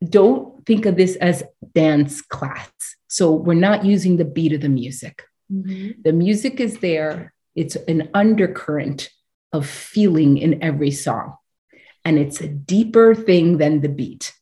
don't 0.07 0.65
think 0.65 0.85
of 0.85 0.95
this 0.95 1.15
as 1.17 1.43
dance 1.73 2.21
class. 2.21 2.69
So 3.07 3.31
we're 3.31 3.53
not 3.53 3.83
using 3.83 4.17
the 4.17 4.25
beat 4.25 4.53
of 4.53 4.61
the 4.61 4.69
music. 4.69 5.23
Mm-hmm. 5.51 6.01
The 6.03 6.13
music 6.13 6.59
is 6.59 6.79
there, 6.79 7.33
it's 7.55 7.75
an 7.75 8.09
undercurrent 8.13 9.09
of 9.51 9.65
feeling 9.65 10.37
in 10.37 10.63
every 10.63 10.91
song 10.91 11.35
and 12.05 12.17
it's 12.17 12.41
a 12.41 12.47
deeper 12.47 13.13
thing 13.15 13.57
than 13.57 13.81
the 13.81 13.89
beat. 13.89 14.33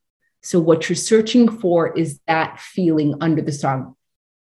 So, 0.42 0.60
what 0.60 0.88
you're 0.88 0.96
searching 0.96 1.50
for 1.50 1.98
is 1.98 2.20
that 2.28 2.60
feeling 2.60 3.16
under 3.22 3.42
the 3.42 3.52
song, 3.52 3.96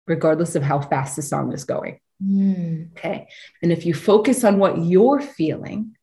regardless 0.07 0.55
of 0.55 0.63
how 0.63 0.81
fast 0.81 1.15
the 1.15 1.21
song 1.21 1.53
is 1.53 1.63
going. 1.63 1.99
Mm. 2.23 2.91
Okay. 2.91 3.27
And 3.61 3.71
if 3.71 3.85
you 3.85 3.93
focus 3.93 4.43
on 4.43 4.59
what 4.59 4.83
you're 4.83 5.21
feeling 5.21 5.95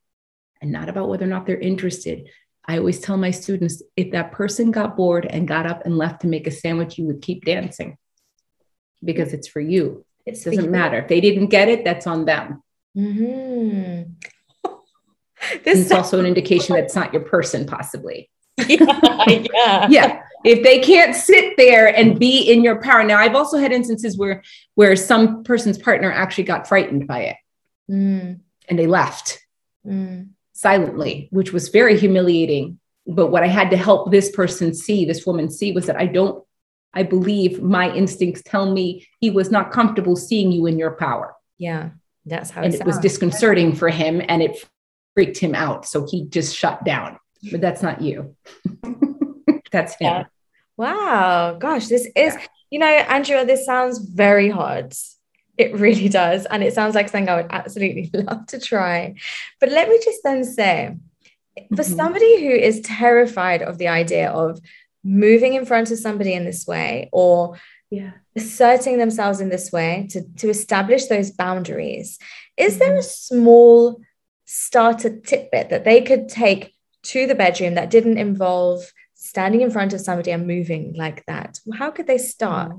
and 0.60 0.72
not 0.72 0.88
about 0.88 1.08
whether 1.08 1.24
or 1.24 1.28
not 1.28 1.46
they're 1.46 1.58
interested, 1.58 2.28
I 2.64 2.78
always 2.78 3.00
tell 3.00 3.16
my 3.16 3.32
students 3.32 3.82
if 3.96 4.12
that 4.12 4.32
person 4.32 4.70
got 4.70 4.96
bored 4.96 5.26
and 5.26 5.48
got 5.48 5.66
up 5.66 5.84
and 5.84 5.98
left 5.98 6.22
to 6.22 6.28
make 6.28 6.46
a 6.46 6.50
sandwich, 6.50 6.96
you 6.96 7.06
would 7.06 7.22
keep 7.22 7.44
dancing 7.44 7.96
because 9.02 9.32
it's 9.32 9.48
for 9.48 9.60
you. 9.60 10.04
It 10.24 10.42
doesn't 10.42 10.70
matter. 10.70 10.98
If 10.98 11.08
they 11.08 11.20
didn't 11.20 11.48
get 11.48 11.68
it, 11.68 11.84
that's 11.84 12.06
on 12.06 12.24
them. 12.24 12.62
Mm-hmm. 12.96 14.12
this 15.64 15.78
is 15.78 15.92
also 15.92 16.18
an 16.18 16.26
indication 16.26 16.74
that 16.74 16.84
it's 16.84 16.94
not 16.94 17.12
your 17.12 17.22
person, 17.22 17.66
possibly. 17.66 18.30
yeah, 18.68 19.24
yeah. 19.26 19.86
yeah. 19.88 20.22
If 20.44 20.62
they 20.62 20.80
can't 20.80 21.14
sit 21.14 21.56
there 21.56 21.86
and 21.86 22.18
be 22.18 22.40
in 22.40 22.64
your 22.64 22.80
power. 22.80 23.04
Now, 23.04 23.18
I've 23.18 23.36
also 23.36 23.58
had 23.58 23.72
instances 23.72 24.18
where 24.18 24.42
where 24.74 24.96
some 24.96 25.44
person's 25.44 25.78
partner 25.78 26.10
actually 26.10 26.44
got 26.44 26.66
frightened 26.66 27.06
by 27.06 27.20
it 27.20 27.36
mm. 27.90 28.40
and 28.68 28.78
they 28.78 28.86
left 28.86 29.40
mm. 29.86 30.28
silently, 30.52 31.28
which 31.30 31.52
was 31.52 31.68
very 31.68 31.98
humiliating. 31.98 32.78
But 33.06 33.28
what 33.28 33.42
I 33.42 33.48
had 33.48 33.70
to 33.70 33.76
help 33.76 34.10
this 34.10 34.30
person 34.30 34.74
see, 34.74 35.04
this 35.04 35.26
woman 35.26 35.50
see, 35.50 35.72
was 35.72 35.86
that 35.86 35.96
I 35.96 36.06
don't, 36.06 36.44
I 36.94 37.02
believe 37.02 37.62
my 37.62 37.92
instincts 37.92 38.42
tell 38.44 38.70
me 38.70 39.06
he 39.20 39.30
was 39.30 39.50
not 39.50 39.72
comfortable 39.72 40.14
seeing 40.14 40.52
you 40.52 40.66
in 40.66 40.78
your 40.78 40.92
power. 40.92 41.34
Yeah. 41.58 41.90
That's 42.26 42.50
how 42.50 42.62
and 42.62 42.72
it, 42.74 42.80
it 42.80 42.86
was 42.86 42.98
disconcerting 42.98 43.74
for 43.74 43.88
him 43.88 44.22
and 44.28 44.42
it 44.42 44.64
freaked 45.14 45.38
him 45.38 45.54
out. 45.54 45.86
So 45.86 46.06
he 46.08 46.26
just 46.26 46.56
shut 46.56 46.84
down. 46.84 47.18
But 47.50 47.60
that's 47.60 47.82
not 47.82 48.00
you. 48.00 48.36
that's 49.72 49.94
him. 49.94 50.06
Yeah. 50.06 50.24
Wow. 50.76 51.56
Gosh, 51.58 51.88
this 51.88 52.06
is, 52.16 52.34
yeah. 52.34 52.46
you 52.70 52.78
know, 52.78 53.02
Anjua, 53.04 53.46
this 53.46 53.66
sounds 53.66 53.98
very 53.98 54.48
hard. 54.48 54.94
It 55.58 55.74
really 55.74 56.08
does. 56.08 56.46
And 56.46 56.62
it 56.62 56.74
sounds 56.74 56.94
like 56.94 57.08
something 57.08 57.28
I 57.28 57.42
would 57.42 57.50
absolutely 57.50 58.10
love 58.14 58.46
to 58.48 58.60
try. 58.60 59.14
But 59.60 59.70
let 59.70 59.88
me 59.88 60.00
just 60.02 60.20
then 60.22 60.44
say, 60.44 60.96
for 61.56 61.82
mm-hmm. 61.82 61.96
somebody 61.96 62.46
who 62.46 62.52
is 62.52 62.80
terrified 62.80 63.62
of 63.62 63.78
the 63.78 63.88
idea 63.88 64.30
of 64.30 64.60
moving 65.04 65.54
in 65.54 65.66
front 65.66 65.90
of 65.90 65.98
somebody 65.98 66.32
in 66.32 66.44
this 66.44 66.66
way 66.66 67.10
or 67.12 67.58
yeah. 67.90 68.12
asserting 68.36 68.98
themselves 68.98 69.40
in 69.40 69.48
this 69.48 69.70
way 69.70 70.06
to, 70.10 70.22
to 70.38 70.48
establish 70.48 71.06
those 71.06 71.30
boundaries, 71.30 72.18
is 72.56 72.74
mm-hmm. 72.74 72.78
there 72.78 72.96
a 72.96 73.02
small 73.02 74.00
starter 74.54 75.18
tidbit 75.18 75.70
that 75.70 75.82
they 75.82 76.02
could 76.02 76.28
take 76.28 76.74
to 77.02 77.26
the 77.26 77.34
bedroom 77.34 77.74
that 77.74 77.88
didn't 77.88 78.18
involve 78.18 78.84
standing 79.14 79.62
in 79.62 79.70
front 79.70 79.94
of 79.94 80.00
somebody 80.02 80.30
and 80.30 80.46
moving 80.46 80.92
like 80.94 81.24
that. 81.24 81.58
How 81.78 81.90
could 81.90 82.06
they 82.06 82.18
start? 82.18 82.72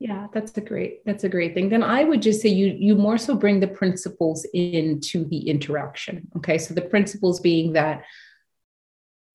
Yeah 0.00 0.26
that's 0.32 0.58
a 0.58 0.60
great 0.60 1.04
that's 1.06 1.22
a 1.22 1.28
great 1.28 1.54
thing. 1.54 1.68
Then 1.68 1.84
i 1.84 2.02
would 2.02 2.20
just 2.20 2.42
say 2.42 2.48
you 2.48 2.66
you 2.86 2.96
more 2.96 3.16
so 3.16 3.36
bring 3.36 3.60
the 3.60 3.68
principles 3.68 4.44
into 4.52 5.24
the 5.28 5.48
interaction 5.48 6.26
okay? 6.38 6.58
So 6.58 6.74
the 6.74 6.88
principles 6.94 7.38
being 7.38 7.74
that 7.74 8.02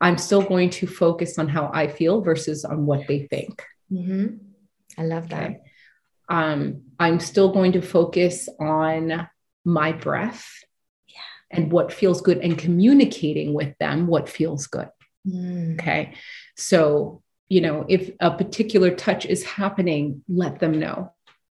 i'm 0.01 0.17
still 0.17 0.41
going 0.41 0.71
to 0.71 0.85
focus 0.85 1.39
on 1.39 1.47
how 1.47 1.71
i 1.73 1.87
feel 1.87 2.19
versus 2.19 2.65
on 2.65 2.85
what 2.85 3.07
they 3.07 3.19
think. 3.33 3.63
Mm-hmm. 3.89 4.27
i 4.97 5.03
love 5.05 5.29
that. 5.29 5.49
Okay. 5.51 5.59
um, 6.27 6.81
i'm 6.99 7.21
still 7.21 7.53
going 7.53 7.71
to 7.71 7.81
focus 7.81 8.49
on 8.59 9.29
my 9.63 9.93
breath 9.93 10.45
and 11.51 11.71
what 11.71 11.93
feels 11.93 12.21
good 12.21 12.39
and 12.39 12.57
communicating 12.57 13.53
with 13.53 13.77
them 13.79 14.07
what 14.07 14.27
feels 14.29 14.67
good. 14.67 14.89
Mm. 15.27 15.75
Okay. 15.75 16.13
So, 16.55 17.21
you 17.49 17.61
know, 17.61 17.85
if 17.87 18.11
a 18.19 18.31
particular 18.31 18.91
touch 18.91 19.25
is 19.25 19.43
happening, 19.43 20.23
let 20.27 20.59
them 20.59 20.79
know. 20.79 21.13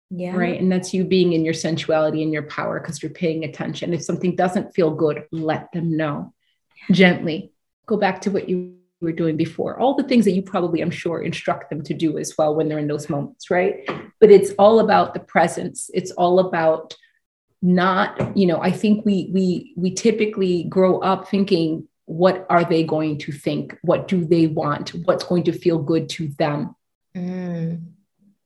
Yeah. 0.10 0.36
Right. 0.36 0.60
And 0.60 0.72
that's 0.72 0.94
you 0.94 1.04
being 1.04 1.34
in 1.34 1.44
your 1.44 1.54
sensuality 1.54 2.24
and 2.24 2.32
your 2.32 2.44
power 2.44 2.80
because 2.80 3.04
you're 3.04 3.12
paying 3.12 3.44
attention. 3.44 3.94
If 3.94 4.04
something 4.04 4.36
doesn't 4.36 4.74
feel 4.74 4.92
good, 4.92 5.26
let 5.32 5.72
them 5.74 5.98
know 5.98 6.34
gently. 6.92 7.52
Go 7.86 7.98
back 7.98 8.22
to 8.22 8.32
what 8.32 8.48
you 8.48 8.78
were 9.02 9.12
doing 9.12 9.36
before. 9.36 9.80
All 9.80 9.96
the 9.96 10.04
things 10.04 10.26
that 10.26 10.32
you 10.32 10.42
probably, 10.42 10.82
I'm 10.82 10.92
sure, 10.92 11.22
instruct 11.22 11.70
them 11.70 11.84
to 11.84 11.94
do 11.94 12.18
as 12.18 12.34
well 12.38 12.56
when 12.56 12.70
they're 12.70 12.80
in 12.80 12.88
those 12.88 13.10
moments. 13.10 13.52
Right. 13.52 13.88
But 14.20 14.32
it's 14.32 14.52
all 14.58 14.80
about 14.80 15.14
the 15.14 15.20
presence. 15.20 15.90
It's 15.94 16.12
all 16.12 16.40
about 16.40 16.96
not 17.62 18.38
you 18.38 18.46
know 18.46 18.62
i 18.62 18.72
think 18.72 19.04
we 19.06 19.30
we 19.34 19.74
we 19.76 19.92
typically 19.92 20.64
grow 20.66 21.00
up 21.00 21.28
thinking 21.28 21.88
what 22.08 22.46
are 22.50 22.64
they 22.64 22.84
going 22.84 23.18
to 23.20 23.34
think? 23.34 23.78
What 23.82 24.08
do 24.08 24.24
they 24.24 24.48
want? 24.48 24.92
What's 25.04 25.26
going 25.26 25.44
to 25.44 25.52
feel 25.52 25.78
good 25.78 26.10
to 26.10 26.30
them? 26.40 26.74
Mm. 27.16 27.82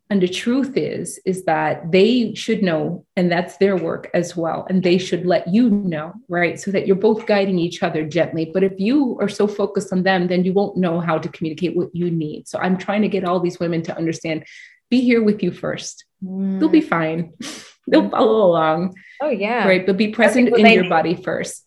and 0.09 0.21
the 0.21 0.27
truth 0.29 0.77
is 0.77 1.19
is 1.25 1.43
that 1.43 1.91
they 1.91 2.33
should 2.35 2.63
know 2.63 3.05
and 3.17 3.29
that's 3.29 3.57
their 3.57 3.75
work 3.75 4.09
as 4.13 4.37
well 4.37 4.65
and 4.69 4.81
they 4.81 4.97
should 4.97 5.25
let 5.25 5.45
you 5.47 5.69
know 5.69 6.13
right? 6.29 6.57
So 6.57 6.71
that 6.71 6.87
you're 6.87 6.95
both 6.95 7.25
guiding 7.25 7.59
each 7.59 7.83
other 7.83 8.05
gently. 8.05 8.45
But 8.53 8.63
if 8.63 8.79
you 8.79 9.17
are 9.19 9.27
so 9.27 9.45
focused 9.45 9.91
on 9.91 10.03
them 10.03 10.27
then 10.27 10.45
you 10.45 10.53
won't 10.53 10.77
know 10.77 11.01
how 11.01 11.17
to 11.17 11.27
communicate 11.27 11.75
what 11.75 11.93
you 11.93 12.09
need. 12.09 12.47
So 12.47 12.59
i'm 12.59 12.77
trying 12.77 13.01
to 13.01 13.09
get 13.09 13.25
all 13.25 13.41
these 13.41 13.59
women 13.59 13.81
to 13.83 13.97
understand 13.97 14.45
be 14.89 15.01
here 15.01 15.21
with 15.21 15.43
you 15.43 15.51
first. 15.51 16.05
Mm. 16.23 16.59
they'll 16.59 16.69
be 16.69 16.81
fine 16.81 17.33
they'll 17.91 18.09
follow 18.09 18.47
along. 18.47 18.95
Oh 19.21 19.29
yeah. 19.29 19.67
Right. 19.67 19.85
But 19.85 19.97
be 19.97 20.07
present 20.07 20.57
in 20.57 20.65
your 20.65 20.89
body 20.89 21.15
first. 21.15 21.65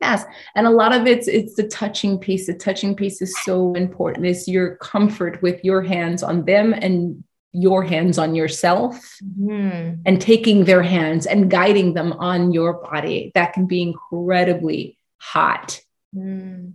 Yes. 0.00 0.24
And 0.54 0.66
a 0.66 0.70
lot 0.70 0.94
of 0.94 1.06
it's 1.06 1.26
it's 1.26 1.54
the 1.54 1.66
touching 1.68 2.18
piece. 2.18 2.46
The 2.46 2.54
touching 2.54 2.94
piece 2.94 3.22
is 3.22 3.34
so 3.44 3.74
important. 3.74 4.26
Is 4.26 4.46
your 4.46 4.76
comfort 4.76 5.40
with 5.40 5.64
your 5.64 5.80
hands 5.82 6.22
on 6.22 6.44
them 6.44 6.74
and 6.74 7.24
your 7.56 7.82
hands 7.82 8.18
on 8.18 8.34
yourself 8.34 8.96
mm-hmm. 9.24 9.94
and 10.04 10.20
taking 10.20 10.64
their 10.64 10.82
hands 10.82 11.24
and 11.24 11.50
guiding 11.50 11.94
them 11.94 12.12
on 12.12 12.52
your 12.52 12.74
body. 12.74 13.32
That 13.34 13.54
can 13.54 13.66
be 13.66 13.80
incredibly 13.80 14.98
hot. 15.16 15.80
Mm. 16.14 16.74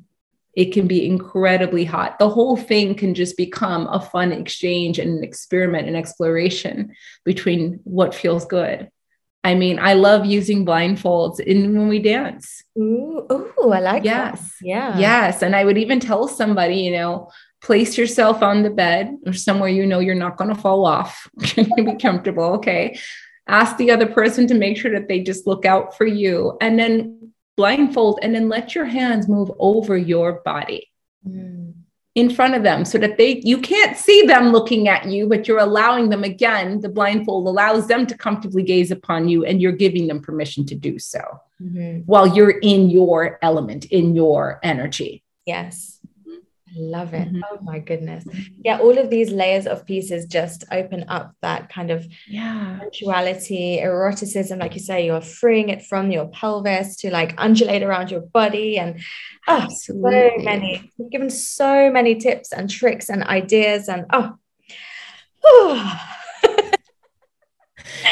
It 0.54 0.74
can 0.74 0.88
be 0.88 1.06
incredibly 1.06 1.86
hot. 1.86 2.20
The 2.20 2.30
whole 2.30 2.58
thing 2.58 2.96
can 2.96 3.14
just 3.14 3.38
become 3.38 3.88
a 3.88 4.02
fun 4.02 4.32
exchange 4.32 5.00
and 5.00 5.18
an 5.18 5.24
experiment 5.24 5.88
and 5.88 5.96
exploration 5.96 6.94
between 7.24 7.80
what 7.84 8.14
feels 8.14 8.46
good 8.46 8.90
I 9.44 9.56
mean, 9.56 9.80
I 9.80 9.94
love 9.94 10.26
using 10.26 10.66
blindfolds 10.66 11.40
in 11.40 11.76
when 11.76 11.88
we 11.88 12.00
dance. 12.00 12.64
Ooh, 12.78 13.26
ooh 13.32 13.72
I 13.72 13.80
like 13.80 14.04
yes. 14.04 14.40
That. 14.40 14.68
Yeah. 14.68 15.00
Yes. 15.00 15.42
And 15.42 15.56
I 15.56 15.66
would 15.66 15.78
even 15.78 16.00
tell 16.00 16.28
somebody, 16.28 16.76
you 16.76 16.92
know, 16.92 17.32
place 17.62 17.98
yourself 17.98 18.44
on 18.44 18.64
the 18.64 18.70
bed 18.70 19.16
or 19.26 19.34
somewhere 19.34 19.70
you 19.70 19.86
know 19.86 20.00
you're 20.00 20.16
not 20.16 20.38
going 20.38 20.54
to 20.54 20.62
fall 20.62 20.86
off. 20.86 21.28
you 21.58 21.66
be 21.76 21.96
comfortable. 21.96 22.44
Okay. 22.56 23.00
Ask 23.48 23.78
the 23.78 23.90
other 23.90 24.06
person 24.06 24.48
to 24.48 24.54
make 24.54 24.78
sure 24.78 24.92
that 24.92 25.08
they 25.08 25.22
just 25.22 25.48
look 25.48 25.66
out 25.66 25.98
for 25.98 26.06
you 26.06 26.58
and 26.62 26.78
then 26.78 27.31
blindfold 27.58 28.20
and 28.22 28.34
then 28.34 28.50
let 28.50 28.76
your 28.76 28.86
hands 28.86 29.28
move 29.28 29.52
over 29.60 29.98
your 29.98 30.42
body. 30.44 30.90
Mm 31.28 31.72
in 32.16 32.30
front 32.30 32.56
of 32.56 32.64
them 32.64 32.84
so 32.84 32.98
that 32.98 33.18
they 33.18 33.42
you 33.44 33.58
can't 33.58 33.98
see 33.98 34.24
them 34.24 34.52
looking 34.52 34.88
at 34.88 35.06
you 35.06 35.28
but 35.28 35.48
you're 35.48 35.60
allowing 35.60 36.10
them 36.10 36.24
again 36.24 36.80
the 36.82 36.90
blindfold 36.90 37.48
allows 37.48 37.88
them 37.88 38.06
to 38.06 38.18
comfortably 38.18 38.64
gaze 38.64 38.92
upon 38.92 39.30
you 39.30 39.46
and 39.46 39.62
you're 39.62 39.72
giving 39.72 40.08
them 40.08 40.20
permission 40.20 40.66
to 40.66 40.76
do 40.76 41.00
so 41.00 41.22
mm-hmm. 41.62 42.00
while 42.00 42.28
you're 42.28 42.60
in 42.60 42.90
your 42.90 43.40
element 43.42 43.86
in 43.86 44.14
your 44.14 44.60
energy 44.62 45.24
yes 45.46 45.91
love 46.76 47.14
it. 47.14 47.28
Mm-hmm. 47.28 47.42
Oh 47.52 47.60
my 47.62 47.80
goodness. 47.80 48.26
Yeah, 48.64 48.80
all 48.80 48.98
of 48.98 49.10
these 49.10 49.32
layers 49.32 49.68
of 49.68 49.86
pieces 49.86 50.26
just 50.26 50.64
open 50.72 51.06
up 51.08 51.36
that 51.42 51.70
kind 51.70 51.92
of 51.92 52.06
yeah 52.28 52.80
sensuality, 52.80 53.80
eroticism, 53.80 54.60
like 54.60 54.74
you 54.74 54.80
say, 54.80 55.06
you're 55.06 55.22
freeing 55.22 55.70
it 55.70 55.84
from 55.84 56.12
your 56.12 56.28
pelvis 56.28 56.96
to 56.98 57.12
like 57.12 57.34
undulate 57.38 57.84
around 57.84 58.12
your 58.12 58.22
body. 58.22 58.78
And 58.78 59.02
oh, 59.48 59.68
so 59.70 59.94
many, 59.94 60.92
you've 60.98 61.12
given 61.12 61.30
so 61.30 61.92
many 61.92 62.16
tips 62.16 62.52
and 62.52 62.70
tricks 62.70 63.10
and 63.10 63.24
ideas. 63.24 63.88
And 63.88 64.06
oh, 64.12 64.36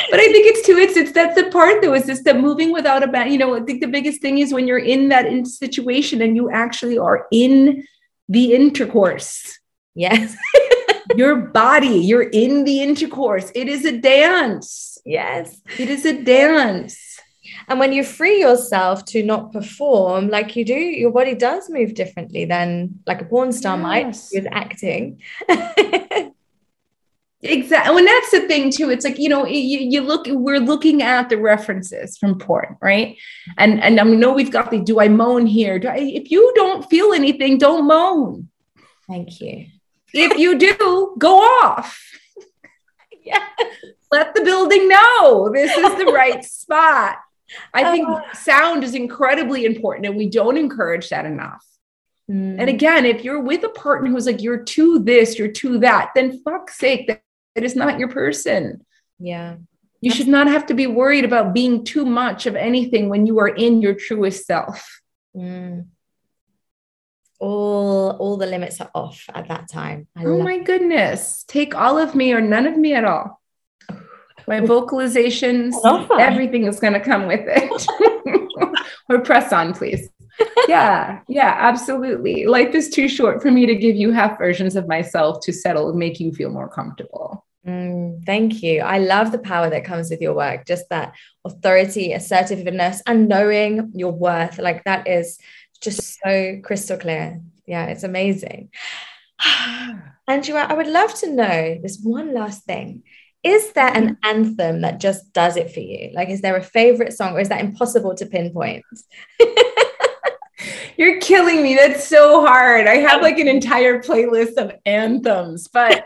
but 0.09 0.19
I 0.19 0.25
think 0.25 0.47
it's 0.47 0.65
too, 0.65 0.77
it's 0.77 0.97
it's 0.97 1.11
that's 1.11 1.41
the 1.41 1.49
part 1.49 1.81
though, 1.81 1.93
is 1.93 2.05
just 2.05 2.23
that 2.25 2.39
moving 2.39 2.71
without 2.71 3.03
a 3.03 3.07
band. 3.07 3.31
You 3.31 3.37
know, 3.37 3.55
I 3.55 3.61
think 3.61 3.81
the 3.81 3.87
biggest 3.87 4.21
thing 4.21 4.39
is 4.39 4.53
when 4.53 4.67
you're 4.67 4.79
in 4.79 5.09
that 5.09 5.25
in 5.25 5.45
situation 5.45 6.21
and 6.21 6.35
you 6.35 6.49
actually 6.49 6.97
are 6.97 7.27
in 7.31 7.83
the 8.29 8.53
intercourse. 8.53 9.59
Yes. 9.95 10.37
your 11.15 11.35
body, 11.35 11.97
you're 11.97 12.29
in 12.29 12.63
the 12.63 12.81
intercourse. 12.81 13.51
It 13.55 13.67
is 13.67 13.83
a 13.83 13.97
dance. 13.97 14.97
Yes. 15.05 15.59
It 15.77 15.89
is 15.89 16.05
a 16.05 16.21
dance. 16.23 17.19
And 17.67 17.79
when 17.79 17.91
you 17.91 18.03
free 18.03 18.39
yourself 18.39 19.05
to 19.05 19.23
not 19.23 19.51
perform 19.51 20.29
like 20.29 20.55
you 20.55 20.63
do, 20.63 20.75
your 20.75 21.11
body 21.11 21.35
does 21.35 21.69
move 21.69 21.95
differently 21.95 22.45
than 22.45 22.99
like 23.07 23.21
a 23.21 23.25
porn 23.25 23.51
star 23.51 23.77
yes. 23.77 23.83
might 23.83 24.41
with 24.41 24.47
acting. 24.51 25.21
Exactly. 27.41 27.99
And 27.99 28.07
that's 28.07 28.31
the 28.31 28.47
thing 28.47 28.69
too. 28.69 28.89
It's 28.89 29.05
like, 29.05 29.17
you 29.17 29.29
know, 29.29 29.45
you, 29.45 29.79
you 29.79 30.01
look, 30.01 30.25
we're 30.27 30.59
looking 30.59 31.01
at 31.01 31.29
the 31.29 31.37
references 31.37 32.17
from 32.17 32.37
porn, 32.37 32.75
right? 32.81 33.17
And 33.57 33.81
and 33.81 33.97
I 33.99 34.03
know 34.03 34.33
we've 34.33 34.51
got 34.51 34.71
the 34.71 34.79
do 34.79 34.99
I 34.99 35.07
moan 35.07 35.45
here? 35.45 35.79
Do 35.79 35.87
I, 35.87 35.97
if 35.97 36.31
you 36.31 36.51
don't 36.55 36.89
feel 36.89 37.13
anything, 37.13 37.57
don't 37.57 37.87
moan. 37.87 38.49
Thank 39.07 39.39
you. 39.39 39.67
If 40.13 40.37
you 40.37 40.57
do, 40.57 41.15
go 41.17 41.37
off. 41.39 42.05
Yeah. 43.21 43.45
Let 44.11 44.33
the 44.33 44.41
building 44.41 44.87
know 44.87 45.51
this 45.53 45.75
is 45.77 45.97
the 45.97 46.11
right 46.11 46.43
spot. 46.45 47.17
I 47.75 47.91
think 47.91 48.07
uh, 48.07 48.21
sound 48.33 48.83
is 48.83 48.95
incredibly 48.95 49.65
important 49.65 50.07
and 50.07 50.15
we 50.15 50.27
don't 50.29 50.57
encourage 50.57 51.09
that 51.09 51.25
enough. 51.25 51.63
And 52.27 52.59
mm. 52.59 52.69
again, 52.69 53.05
if 53.05 53.23
you're 53.23 53.41
with 53.41 53.63
a 53.63 53.69
partner 53.69 54.09
who's 54.09 54.25
like, 54.25 54.41
you're 54.41 54.63
to 54.63 54.99
this, 54.99 55.37
you're 55.37 55.51
to 55.51 55.79
that, 55.79 56.11
then 56.15 56.41
fuck's 56.43 56.77
sake, 56.77 57.21
that 57.59 57.65
it 57.65 57.67
is 57.67 57.75
not 57.75 57.99
your 57.99 58.07
person. 58.07 58.85
Yeah. 59.19 59.57
You 59.99 60.11
should 60.11 60.29
not 60.29 60.47
have 60.47 60.67
to 60.67 60.73
be 60.73 60.87
worried 60.87 61.25
about 61.25 61.53
being 61.53 61.83
too 61.83 62.05
much 62.05 62.45
of 62.45 62.55
anything 62.55 63.09
when 63.09 63.25
you 63.25 63.39
are 63.39 63.49
in 63.49 63.81
your 63.81 63.93
truest 63.93 64.45
self. 64.45 65.01
Mm. 65.35 65.87
All 67.39 68.11
all 68.11 68.37
the 68.37 68.45
limits 68.45 68.79
are 68.79 68.89
off 68.95 69.25
at 69.33 69.49
that 69.49 69.69
time. 69.69 70.07
I 70.15 70.23
oh 70.25 70.41
my 70.41 70.59
goodness. 70.59 71.43
Take 71.47 71.75
all 71.75 71.97
of 71.97 72.15
me 72.15 72.33
or 72.33 72.39
none 72.39 72.65
of 72.65 72.77
me 72.77 72.93
at 72.93 73.03
all. 73.03 73.41
My 74.47 74.61
vocalizations, 74.61 75.73
everything 76.17 76.63
is 76.63 76.79
going 76.79 76.93
to 76.93 76.99
come 76.99 77.27
with 77.27 77.43
it. 77.45 78.79
or 79.09 79.19
press 79.19 79.51
on, 79.53 79.73
please. 79.73 80.09
yeah, 80.67 81.19
yeah, 81.27 81.55
absolutely. 81.59 82.45
Life 82.45 82.73
is 82.73 82.89
too 82.89 83.09
short 83.09 83.41
for 83.41 83.51
me 83.51 83.65
to 83.65 83.75
give 83.75 83.95
you 83.95 84.11
half 84.11 84.37
versions 84.37 84.75
of 84.75 84.87
myself 84.87 85.41
to 85.41 85.53
settle 85.53 85.89
and 85.89 85.99
make 85.99 86.19
you 86.19 86.31
feel 86.31 86.49
more 86.49 86.69
comfortable. 86.69 87.45
Mm, 87.69 88.25
thank 88.25 88.63
you. 88.63 88.81
I 88.81 88.97
love 88.97 89.31
the 89.31 89.39
power 89.39 89.69
that 89.69 89.85
comes 89.85 90.09
with 90.09 90.21
your 90.21 90.33
work, 90.33 90.65
just 90.65 90.89
that 90.89 91.15
authority, 91.45 92.13
assertiveness, 92.13 93.01
and 93.05 93.27
knowing 93.27 93.91
your 93.93 94.11
worth. 94.11 94.57
Like 94.57 94.83
that 94.85 95.07
is 95.07 95.39
just 95.81 96.19
so 96.23 96.59
crystal 96.63 96.97
clear. 96.97 97.41
Yeah, 97.67 97.85
it's 97.85 98.03
amazing. 98.03 98.69
Anjua, 100.29 100.67
I 100.69 100.73
would 100.73 100.87
love 100.87 101.13
to 101.15 101.31
know 101.31 101.77
this 101.81 101.99
one 102.01 102.33
last 102.33 102.63
thing. 102.63 103.03
Is 103.43 103.71
there 103.73 103.95
an 103.95 104.17
anthem 104.23 104.81
that 104.81 104.99
just 104.99 105.31
does 105.31 105.55
it 105.55 105.71
for 105.71 105.79
you? 105.79 106.11
Like, 106.13 106.29
is 106.29 106.41
there 106.41 106.57
a 106.57 106.63
favorite 106.63 107.13
song 107.13 107.33
or 107.33 107.39
is 107.39 107.49
that 107.49 107.61
impossible 107.61 108.15
to 108.15 108.25
pinpoint? 108.25 108.83
You're 110.97 111.21
killing 111.21 111.63
me. 111.63 111.75
That's 111.75 112.05
so 112.05 112.45
hard. 112.45 112.85
I 112.85 112.97
have 112.97 113.21
like 113.21 113.39
an 113.39 113.47
entire 113.47 114.01
playlist 114.01 114.57
of 114.57 114.73
anthems, 114.85 115.69
but 115.69 116.03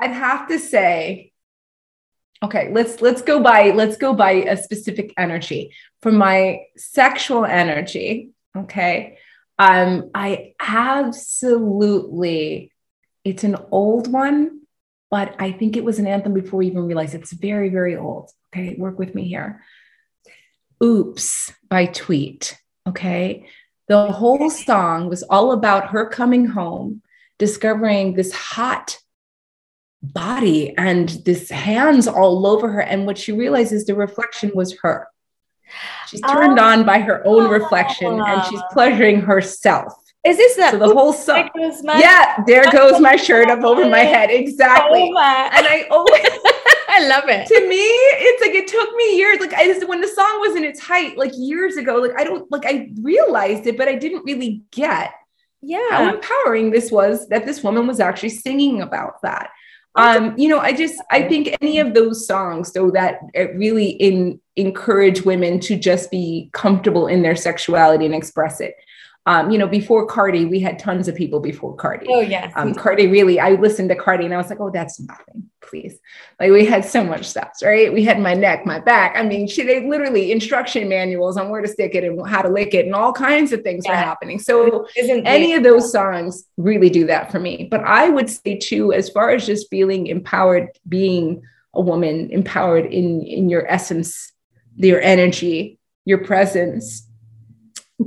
I'd 0.00 0.12
have 0.12 0.48
to 0.48 0.58
say, 0.58 1.32
okay, 2.42 2.70
let's 2.72 3.00
let's 3.00 3.22
go 3.22 3.40
by 3.40 3.70
let's 3.70 3.96
go 3.96 4.14
by 4.14 4.32
a 4.32 4.56
specific 4.56 5.12
energy. 5.18 5.74
For 6.02 6.10
my 6.10 6.60
sexual 6.76 7.44
energy, 7.44 8.30
okay, 8.56 9.18
um, 9.58 10.10
I 10.14 10.54
absolutely, 10.58 11.52
it's 13.24 13.44
an 13.44 13.56
old 13.70 14.10
one, 14.10 14.62
but 15.10 15.36
I 15.38 15.52
think 15.52 15.76
it 15.76 15.84
was 15.84 15.98
an 15.98 16.06
anthem 16.06 16.32
before 16.32 16.60
we 16.60 16.68
even 16.68 16.86
realized 16.86 17.14
it's 17.14 17.32
very, 17.32 17.68
very 17.68 17.94
old. 17.94 18.30
Okay, 18.54 18.74
work 18.78 18.98
with 18.98 19.14
me 19.14 19.28
here. 19.28 19.62
Oops 20.82 21.52
by 21.68 21.84
Tweet. 21.86 22.58
Okay. 22.88 23.46
The 23.88 24.12
whole 24.12 24.48
song 24.50 25.08
was 25.08 25.22
all 25.24 25.52
about 25.52 25.88
her 25.90 26.08
coming 26.08 26.46
home, 26.46 27.02
discovering 27.38 28.14
this 28.14 28.32
hot 28.32 28.96
body 30.02 30.76
and 30.76 31.08
this 31.24 31.50
hands 31.50 32.08
all 32.08 32.46
over 32.46 32.68
her. 32.70 32.80
And 32.80 33.06
what 33.06 33.18
she 33.18 33.32
realizes 33.32 33.84
the 33.84 33.94
reflection 33.94 34.50
was 34.54 34.78
her. 34.82 35.08
She's 36.08 36.20
turned 36.22 36.58
oh. 36.58 36.64
on 36.64 36.84
by 36.84 36.98
her 36.98 37.24
own 37.26 37.48
reflection 37.48 38.20
and 38.20 38.44
she's 38.46 38.60
pleasuring 38.72 39.20
herself. 39.20 39.94
Is 40.24 40.36
this 40.36 40.56
that? 40.56 40.72
So 40.72 40.78
the 40.78 40.94
whole 40.94 41.12
song. 41.12 41.48
Yeah, 41.54 42.42
there 42.46 42.64
goes 42.72 43.00
my 43.00 43.16
shirt 43.16 43.50
up 43.50 43.64
over 43.64 43.88
my 43.88 44.00
head. 44.00 44.30
Exactly. 44.30 45.10
Oh 45.14 45.18
and 45.18 45.66
I 45.66 45.86
always 45.90 46.20
I 46.88 47.06
love 47.06 47.24
it. 47.28 47.46
To 47.46 47.68
me, 47.68 47.76
it's 47.76 48.42
like 48.42 48.54
it 48.54 48.68
took 48.68 48.94
me 48.96 49.16
years. 49.16 49.40
Like 49.40 49.54
I 49.54 49.64
just 49.64 49.88
when 49.88 50.00
the 50.00 50.08
song 50.08 50.40
was 50.40 50.56
in 50.56 50.64
its 50.64 50.80
height, 50.80 51.16
like 51.16 51.32
years 51.36 51.76
ago, 51.76 51.96
like 51.96 52.18
I 52.18 52.24
don't 52.24 52.50
like 52.50 52.66
I 52.66 52.90
realized 53.00 53.66
it, 53.66 53.78
but 53.78 53.88
I 53.88 53.94
didn't 53.94 54.24
really 54.24 54.62
get 54.72 55.12
yeah 55.62 55.90
how 55.90 56.14
empowering 56.14 56.70
this 56.70 56.90
was 56.90 57.28
that 57.28 57.44
this 57.44 57.62
woman 57.62 57.86
was 57.86 58.00
actually 58.00 58.30
singing 58.30 58.80
about 58.80 59.20
that 59.22 59.50
um 59.96 60.34
you 60.38 60.48
know 60.48 60.58
i 60.60 60.72
just 60.72 61.02
i 61.10 61.22
think 61.22 61.56
any 61.60 61.78
of 61.78 61.94
those 61.94 62.26
songs 62.26 62.72
though 62.72 62.90
that 62.90 63.20
really 63.54 63.90
in 63.90 64.40
encourage 64.56 65.22
women 65.22 65.58
to 65.58 65.76
just 65.76 66.10
be 66.10 66.48
comfortable 66.52 67.06
in 67.06 67.22
their 67.22 67.36
sexuality 67.36 68.04
and 68.04 68.14
express 68.14 68.60
it 68.60 68.74
um, 69.26 69.50
you 69.50 69.58
know, 69.58 69.66
before 69.68 70.06
Cardi, 70.06 70.46
we 70.46 70.60
had 70.60 70.78
tons 70.78 71.06
of 71.06 71.14
people 71.14 71.40
before 71.40 71.76
Cardi. 71.76 72.06
Oh, 72.08 72.20
yes. 72.20 72.52
Um, 72.56 72.74
Cardi 72.74 73.06
really, 73.06 73.38
I 73.38 73.50
listened 73.50 73.90
to 73.90 73.94
Cardi 73.94 74.24
and 74.24 74.32
I 74.32 74.38
was 74.38 74.48
like, 74.48 74.60
oh, 74.60 74.70
that's 74.70 74.98
nothing, 74.98 75.50
please. 75.60 75.98
Like 76.38 76.50
we 76.50 76.64
had 76.64 76.86
so 76.86 77.04
much 77.04 77.26
stuff, 77.26 77.50
right? 77.62 77.92
We 77.92 78.02
had 78.02 78.18
my 78.18 78.32
neck, 78.32 78.64
my 78.64 78.80
back. 78.80 79.16
I 79.16 79.22
mean, 79.22 79.46
she, 79.46 79.62
they 79.62 79.86
literally 79.86 80.32
instruction 80.32 80.88
manuals 80.88 81.36
on 81.36 81.50
where 81.50 81.60
to 81.60 81.68
stick 81.68 81.94
it 81.94 82.02
and 82.02 82.26
how 82.26 82.40
to 82.40 82.48
lick 82.48 82.72
it 82.72 82.86
and 82.86 82.94
all 82.94 83.12
kinds 83.12 83.52
of 83.52 83.60
things 83.62 83.84
yeah. 83.84 83.92
were 83.92 83.96
happening. 83.96 84.38
So 84.38 84.86
Isn't 84.96 85.26
any 85.26 85.52
it? 85.52 85.58
of 85.58 85.64
those 85.64 85.92
songs 85.92 86.44
really 86.56 86.88
do 86.88 87.06
that 87.08 87.30
for 87.30 87.38
me. 87.38 87.68
But 87.70 87.84
I 87.84 88.08
would 88.08 88.30
say 88.30 88.56
too, 88.56 88.94
as 88.94 89.10
far 89.10 89.30
as 89.30 89.44
just 89.44 89.68
feeling 89.68 90.06
empowered, 90.06 90.70
being 90.88 91.42
a 91.74 91.82
woman, 91.82 92.30
empowered 92.30 92.86
in, 92.86 93.20
in 93.22 93.50
your 93.50 93.70
essence, 93.70 94.32
your 94.76 95.00
energy, 95.02 95.78
your 96.06 96.24
presence, 96.24 97.06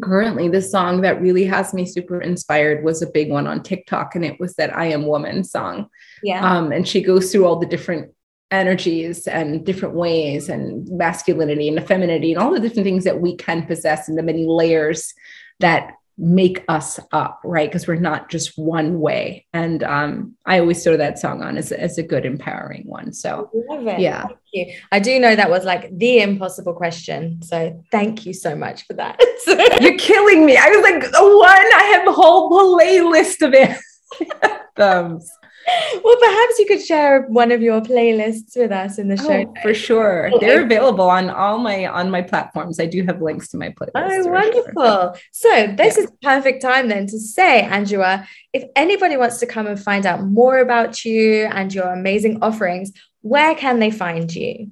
currently 0.02 0.50
the 0.50 0.62
song 0.62 1.02
that 1.02 1.22
really 1.22 1.46
has 1.46 1.74
me 1.74 1.86
super 1.86 2.22
inspired 2.22 2.84
was 2.84 3.02
a 3.02 3.10
big 3.10 3.30
one 3.30 3.48
on 3.48 3.64
TikTok 3.64 4.16
and 4.16 4.26
it 4.26 4.40
was 4.40 4.56
that 4.56 4.76
I 4.76 4.88
am 4.88 5.06
woman 5.06 5.44
song. 5.44 5.88
Yeah. 6.24 6.46
Um, 6.46 6.72
and 6.72 6.88
she 6.88 7.02
goes 7.02 7.32
through 7.32 7.46
all 7.46 7.60
the 7.60 7.66
different 7.66 8.12
energies 8.52 9.28
and 9.28 9.66
different 9.66 9.96
ways 9.96 10.48
and 10.48 10.88
masculinity 10.90 11.68
and 11.68 11.86
femininity 11.88 12.34
and 12.34 12.42
all 12.42 12.54
the 12.54 12.60
different 12.60 12.86
things 12.86 13.04
that 13.04 13.20
we 13.20 13.36
can 13.36 13.66
possess 13.66 14.08
and 14.08 14.18
the 14.18 14.24
many 14.24 14.46
layers 14.48 15.14
that 15.60 15.94
make 16.18 16.64
us 16.68 17.00
up, 17.12 17.42
right? 17.44 17.70
Because 17.70 17.88
we're 17.88 17.96
not 17.96 18.30
just 18.30 18.58
one 18.58 19.00
way. 19.00 19.46
And 19.54 19.84
um, 19.84 20.36
I 20.46 20.60
always 20.60 20.84
throw 20.84 20.98
that 20.98 21.20
song 21.20 21.42
on 21.42 21.58
as, 21.58 21.72
as 21.72 21.98
a 21.98 22.04
good, 22.04 22.26
empowering 22.26 22.84
one. 22.86 23.14
So, 23.14 23.50
yeah. 23.98 24.28
Thank 24.28 24.40
you. 24.54 24.76
I 24.92 25.00
do 25.00 25.20
know 25.20 25.36
that 25.36 25.50
was 25.50 25.66
like 25.66 25.98
the 25.98 26.20
impossible 26.20 26.74
question. 26.74 27.42
So, 27.42 27.84
thank 27.92 28.26
you 28.26 28.34
so 28.34 28.56
much 28.56 28.86
for 28.86 28.94
that. 28.94 29.20
You're 29.82 29.98
killing 29.98 30.46
me. 30.46 30.56
I 30.56 30.70
was 30.70 30.84
like, 30.84 31.04
one, 31.04 31.12
I 31.14 31.94
have 31.96 32.08
a 32.08 32.12
whole 32.12 32.52
playlist 32.52 33.46
of 33.46 33.54
it. 33.54 33.78
Thumbs 34.76 35.32
well, 36.04 36.18
perhaps 36.18 36.60
you 36.60 36.66
could 36.68 36.84
share 36.84 37.24
one 37.24 37.52
of 37.52 37.62
your 37.62 37.82
playlists 37.82 38.56
with 38.56 38.72
us 38.72 38.98
in 38.98 39.08
the 39.08 39.18
show. 39.18 39.46
Oh, 39.48 39.54
for 39.62 39.74
sure. 39.74 40.32
They're 40.40 40.64
available 40.64 41.10
on 41.10 41.30
all 41.30 41.58
my 41.58 41.86
on 41.86 42.12
my 42.12 42.22
platforms. 42.22 42.80
I 42.80 42.86
do 42.86 43.04
have 43.06 43.22
links 43.22 43.48
to 43.50 43.58
my 43.58 43.70
playlist. 43.70 43.92
Oh, 43.96 44.28
wonderful. 44.28 44.74
Sure. 44.74 45.16
So 45.32 45.74
this 45.76 45.98
yeah. 45.98 46.04
is 46.04 46.12
perfect 46.22 46.62
time 46.62 46.88
then 46.88 47.08
to 47.08 47.20
say, 47.20 47.68
Anjua, 47.70 48.26
if 48.52 48.64
anybody 48.76 49.18
wants 49.18 49.38
to 49.40 49.46
come 49.46 49.68
and 49.68 49.80
find 49.80 50.06
out 50.06 50.24
more 50.24 50.60
about 50.60 51.06
you 51.06 51.46
and 51.46 51.74
your 51.74 51.92
amazing 51.92 52.42
offerings, 52.42 52.92
where 53.22 53.56
can 53.56 53.80
they 53.80 53.92
find 53.92 54.34
you? 54.34 54.72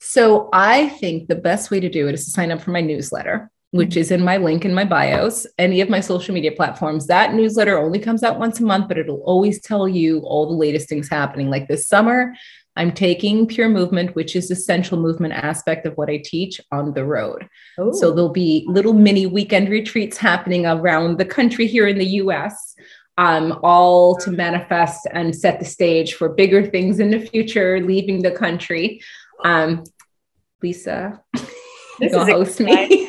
So 0.00 0.48
I 0.52 0.88
think 0.88 1.28
the 1.28 1.34
best 1.34 1.70
way 1.70 1.80
to 1.80 1.88
do 1.88 2.08
it 2.08 2.14
is 2.14 2.24
to 2.24 2.30
sign 2.30 2.50
up 2.50 2.60
for 2.60 2.70
my 2.70 2.80
newsletter 2.80 3.50
which 3.70 3.96
is 3.96 4.10
in 4.10 4.24
my 4.24 4.38
link 4.38 4.64
in 4.64 4.74
my 4.74 4.84
bios, 4.84 5.46
any 5.58 5.80
of 5.80 5.90
my 5.90 6.00
social 6.00 6.34
media 6.34 6.52
platforms. 6.52 7.06
That 7.06 7.34
newsletter 7.34 7.78
only 7.78 7.98
comes 7.98 8.22
out 8.22 8.38
once 8.38 8.60
a 8.60 8.64
month, 8.64 8.88
but 8.88 8.98
it'll 8.98 9.22
always 9.24 9.60
tell 9.60 9.86
you 9.86 10.20
all 10.20 10.46
the 10.46 10.56
latest 10.56 10.88
things 10.88 11.08
happening. 11.08 11.50
Like 11.50 11.68
this 11.68 11.86
summer, 11.86 12.34
I'm 12.76 12.92
taking 12.92 13.46
pure 13.46 13.68
movement, 13.68 14.14
which 14.14 14.36
is 14.36 14.50
essential 14.50 14.98
movement 14.98 15.34
aspect 15.34 15.84
of 15.84 15.94
what 15.96 16.08
I 16.08 16.22
teach 16.24 16.60
on 16.72 16.94
the 16.94 17.04
road. 17.04 17.48
Ooh. 17.78 17.92
So 17.92 18.12
there'll 18.12 18.30
be 18.30 18.64
little 18.68 18.94
mini 18.94 19.26
weekend 19.26 19.68
retreats 19.68 20.16
happening 20.16 20.64
around 20.64 21.18
the 21.18 21.24
country 21.24 21.66
here 21.66 21.88
in 21.88 21.98
the 21.98 22.06
US. 22.22 22.74
Um, 23.18 23.58
all 23.64 24.16
to 24.18 24.30
manifest 24.30 25.08
and 25.10 25.34
set 25.34 25.58
the 25.58 25.64
stage 25.64 26.14
for 26.14 26.28
bigger 26.28 26.64
things 26.64 27.00
in 27.00 27.10
the 27.10 27.18
future, 27.18 27.80
leaving 27.80 28.22
the 28.22 28.30
country. 28.30 29.02
Um, 29.44 29.82
Lisa, 30.62 31.20
you 32.00 32.10
gonna 32.10 32.32
host 32.32 32.60
me? 32.60 33.08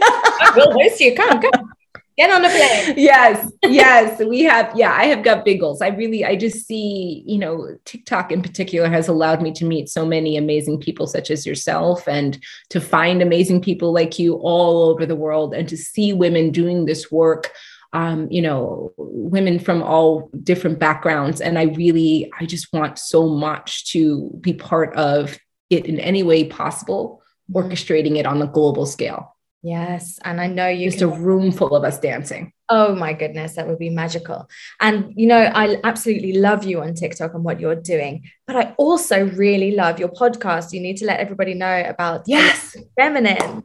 We'll 0.56 0.72
host 0.72 1.00
you. 1.00 1.16
Come, 1.16 1.42
come. 1.42 1.72
Get 2.18 2.32
on 2.32 2.42
the 2.42 2.50
plane. 2.50 2.96
yes, 2.98 3.50
yes, 3.64 4.20
we 4.20 4.42
have. 4.42 4.74
Yeah, 4.76 4.94
I 4.94 5.06
have 5.06 5.24
got 5.24 5.46
big 5.46 5.62
goals. 5.62 5.82
I 5.82 5.88
really, 5.88 6.26
I 6.26 6.36
just 6.36 6.68
see, 6.68 7.24
you 7.26 7.38
know, 7.38 7.78
TikTok 7.86 8.34
in 8.34 8.42
particular 8.42 8.90
has 8.90 9.08
allowed 9.08 9.42
me 9.42 9.54
to 9.54 9.64
meet 9.64 9.88
so 9.88 10.06
many 10.06 10.36
amazing 10.36 10.82
people, 10.82 11.08
such 11.08 11.32
as 11.32 11.46
yourself, 11.46 12.08
and 12.10 12.38
to 12.72 12.82
find 12.82 13.22
amazing 13.22 13.62
people 13.62 13.94
like 13.94 14.20
you 14.20 14.34
all 14.36 14.90
over 14.90 15.06
the 15.06 15.16
world, 15.16 15.54
and 15.54 15.70
to 15.70 15.78
see 15.78 16.12
women 16.12 16.52
doing 16.52 16.86
this 16.86 17.10
work 17.10 17.52
um, 17.94 18.28
you 18.30 18.42
know, 18.42 18.94
women 18.98 19.60
from 19.60 19.82
all 19.82 20.30
different 20.44 20.80
backgrounds. 20.80 21.42
And 21.42 21.58
I 21.58 21.64
really, 21.64 22.32
I 22.40 22.46
just 22.46 22.72
want 22.72 23.00
so 23.00 23.28
much 23.28 23.92
to 23.94 24.30
be 24.42 24.54
part 24.54 24.96
of 24.96 25.40
it 25.70 25.86
in 25.86 26.00
any 26.00 26.24
way 26.24 26.44
possible, 26.44 27.24
mm-hmm. 27.52 27.68
orchestrating 27.68 28.18
it 28.18 28.26
on 28.26 28.42
a 28.42 28.48
global 28.48 28.86
scale. 28.86 29.36
Yes. 29.62 30.20
And 30.24 30.40
I 30.40 30.48
know 30.48 30.68
you 30.68 30.86
just 30.90 31.00
can- 31.00 31.10
a 31.12 31.20
room 31.20 31.52
full 31.52 31.76
of 31.76 31.84
us 31.84 32.00
dancing. 32.00 32.54
Oh 32.70 32.96
my 32.96 33.14
goodness, 33.14 33.56
that 33.56 33.68
would 33.68 33.80
be 33.80 33.90
magical. 33.90 34.48
And 34.80 35.12
you 35.16 35.28
know, 35.28 35.40
I 35.40 35.78
absolutely 35.84 36.34
love 36.34 36.64
you 36.64 36.82
on 36.82 36.94
TikTok 36.94 37.34
and 37.34 37.44
what 37.44 37.60
you're 37.60 37.76
doing, 37.76 38.24
but 38.48 38.56
I 38.56 38.76
also 38.78 39.26
really 39.26 39.72
love 39.72 40.00
your 40.00 40.10
podcast. 40.10 40.72
You 40.72 40.80
need 40.80 40.98
to 40.98 41.06
let 41.06 41.20
everybody 41.20 41.56
know 41.56 41.84
about 41.88 42.24
Yes, 42.28 42.78
feminine. 42.96 43.64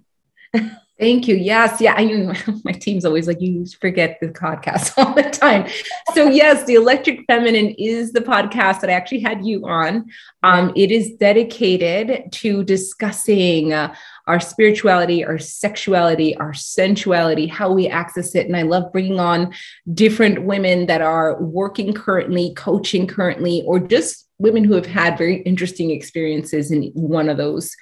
Thank 0.98 1.26
you. 1.26 1.34
Yes. 1.34 1.80
Yeah. 1.80 1.94
I 1.96 2.04
mean, 2.04 2.36
my 2.64 2.70
team's 2.72 3.04
always 3.04 3.26
like, 3.26 3.40
you 3.40 3.66
forget 3.80 4.18
the 4.20 4.28
podcast 4.28 4.92
all 4.96 5.12
the 5.14 5.24
time. 5.24 5.68
So, 6.14 6.28
yes, 6.28 6.64
the 6.66 6.74
Electric 6.74 7.24
Feminine 7.26 7.74
is 7.78 8.12
the 8.12 8.20
podcast 8.20 8.80
that 8.80 8.90
I 8.90 8.92
actually 8.92 9.20
had 9.20 9.44
you 9.44 9.66
on. 9.66 10.08
Um, 10.44 10.72
it 10.76 10.92
is 10.92 11.12
dedicated 11.18 12.30
to 12.32 12.62
discussing 12.62 13.72
uh, 13.72 13.94
our 14.28 14.38
spirituality, 14.38 15.24
our 15.24 15.38
sexuality, 15.38 16.36
our 16.36 16.52
sensuality, 16.52 17.48
how 17.48 17.72
we 17.72 17.88
access 17.88 18.34
it. 18.36 18.46
And 18.46 18.56
I 18.56 18.62
love 18.62 18.92
bringing 18.92 19.18
on 19.18 19.52
different 19.92 20.44
women 20.44 20.86
that 20.86 21.02
are 21.02 21.42
working 21.42 21.92
currently, 21.92 22.54
coaching 22.54 23.08
currently, 23.08 23.62
or 23.66 23.80
just 23.80 24.28
women 24.38 24.62
who 24.62 24.74
have 24.74 24.86
had 24.86 25.18
very 25.18 25.42
interesting 25.42 25.90
experiences 25.90 26.70
in 26.70 26.84
one 26.94 27.28
of 27.28 27.36
those 27.36 27.74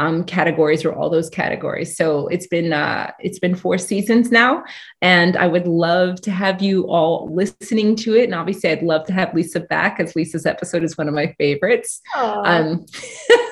um, 0.00 0.24
categories 0.24 0.82
or 0.82 0.94
all 0.94 1.10
those 1.10 1.28
categories. 1.28 1.94
So 1.94 2.26
it's 2.28 2.46
been 2.46 2.72
uh, 2.72 3.12
it's 3.20 3.38
been 3.38 3.54
four 3.54 3.76
seasons 3.76 4.30
now, 4.32 4.64
and 5.02 5.36
I 5.36 5.46
would 5.46 5.66
love 5.66 6.22
to 6.22 6.30
have 6.30 6.62
you 6.62 6.88
all 6.88 7.28
listening 7.32 7.96
to 7.96 8.16
it. 8.16 8.24
And 8.24 8.34
obviously, 8.34 8.70
I'd 8.70 8.82
love 8.82 9.06
to 9.08 9.12
have 9.12 9.34
Lisa 9.34 9.60
back, 9.60 10.00
as 10.00 10.16
Lisa's 10.16 10.46
episode 10.46 10.84
is 10.84 10.96
one 10.96 11.06
of 11.06 11.12
my 11.12 11.34
favorites. 11.38 12.00
Um, 12.16 12.86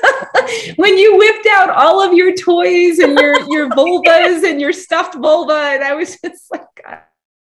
when 0.76 0.96
you 0.96 1.18
whipped 1.18 1.46
out 1.50 1.68
all 1.68 2.02
of 2.02 2.14
your 2.14 2.34
toys 2.34 2.98
and 2.98 3.18
your 3.18 3.38
your 3.50 3.68
vulvas 3.76 4.42
and 4.42 4.58
your 4.58 4.72
stuffed 4.72 5.16
vulva, 5.16 5.52
and 5.74 5.84
I 5.84 5.94
was 5.94 6.18
just 6.18 6.50
like, 6.50 6.64
God, 6.82 7.00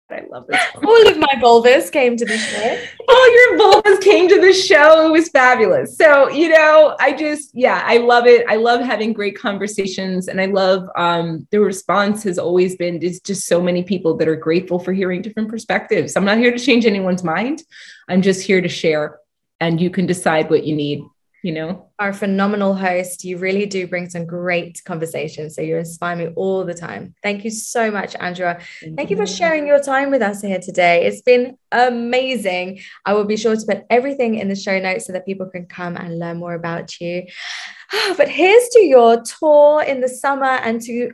I 0.09 0.23
love 0.31 0.47
this. 0.47 0.61
All 0.85 1.09
of 1.09 1.19
my 1.19 1.35
vulvas 1.39 1.91
came 1.91 2.17
to 2.17 2.25
the 2.25 2.39
show. 2.39 2.79
All 3.09 3.35
your 3.35 3.59
vulvas 3.59 4.01
came 4.01 4.29
to 4.29 4.41
the 4.41 4.53
show. 4.53 5.07
It 5.07 5.11
was 5.11 5.29
fabulous. 5.31 5.97
So, 5.97 6.29
you 6.29 6.49
know, 6.49 6.97
I 7.01 7.13
just, 7.13 7.51
yeah, 7.55 7.83
I 7.85 7.99
love 7.99 8.27
it. 8.27 8.47
I 8.49 8.57
love 8.57 8.81
having 8.81 9.13
great 9.13 9.37
conversations. 9.39 10.29
And 10.29 10.41
I 10.41 10.47
love 10.47 10.89
um, 10.97 11.47
the 11.51 11.61
response 11.61 12.23
has 12.23 12.39
always 12.39 12.77
been 12.77 13.03
is 13.03 13.21
just 13.21 13.47
so 13.47 13.61
many 13.61 13.83
people 13.83 14.17
that 14.19 14.29
are 14.29 14.37
grateful 14.37 14.79
for 14.79 14.93
hearing 14.93 15.23
different 15.23 15.49
perspectives. 15.49 16.17
I'm 16.17 16.25
not 16.25 16.39
here 16.39 16.53
to 16.53 16.59
change 16.59 16.87
anyone's 16.87 17.25
mind. 17.25 17.63
I'm 18.09 18.23
just 18.23 18.43
here 18.43 18.61
to 18.61 18.69
share. 18.69 19.19
And 19.59 19.81
you 19.81 19.91
can 19.91 20.07
decide 20.07 20.51
what 20.51 20.65
you 20.65 20.77
need 20.77 21.03
you 21.47 21.53
know 21.53 21.89
are 22.01 22.09
a 22.09 22.15
phenomenal 22.15 22.75
host 22.75 23.23
you 23.23 23.39
really 23.39 23.67
do 23.67 23.87
bring 23.87 24.11
some 24.11 24.27
great 24.27 24.83
conversations 24.85 25.55
so 25.55 25.63
you 25.63 25.77
inspire 25.77 26.17
me 26.17 26.27
all 26.35 26.65
the 26.65 26.75
time 26.75 27.15
thank 27.23 27.45
you 27.45 27.53
so 27.53 27.89
much 27.89 28.15
anjua 28.15 28.61
thank 28.97 29.11
you 29.11 29.17
for 29.17 29.27
sharing 29.27 29.65
your 29.65 29.79
time 29.79 30.11
with 30.11 30.23
us 30.23 30.43
here 30.43 30.59
today 30.59 31.07
it's 31.07 31.23
been 31.23 31.57
amazing 31.71 32.81
i 33.05 33.15
will 33.15 33.25
be 33.25 33.37
sure 33.37 33.55
to 33.55 33.65
put 33.65 33.85
everything 33.91 34.35
in 34.35 34.49
the 34.49 34.57
show 34.57 34.81
notes 34.81 35.07
so 35.07 35.13
that 35.13 35.25
people 35.25 35.47
can 35.47 35.65
come 35.67 35.97
and 35.97 36.19
learn 36.19 36.37
more 36.37 36.55
about 36.55 37.01
you 37.01 37.25
but 38.17 38.29
here's 38.29 38.69
to 38.71 38.81
your 38.81 39.23
tour 39.23 39.85
in 39.85 40.01
the 40.01 40.09
summer 40.09 40.55
and 40.67 40.83
to 40.83 41.13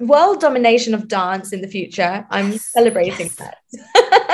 world 0.00 0.40
domination 0.40 0.94
of 0.94 1.08
dance 1.08 1.52
in 1.52 1.60
the 1.60 1.68
future 1.68 2.26
i'm 2.30 2.52
yes, 2.52 2.72
celebrating 2.72 3.26
yes. 3.26 3.36
that 3.36 3.58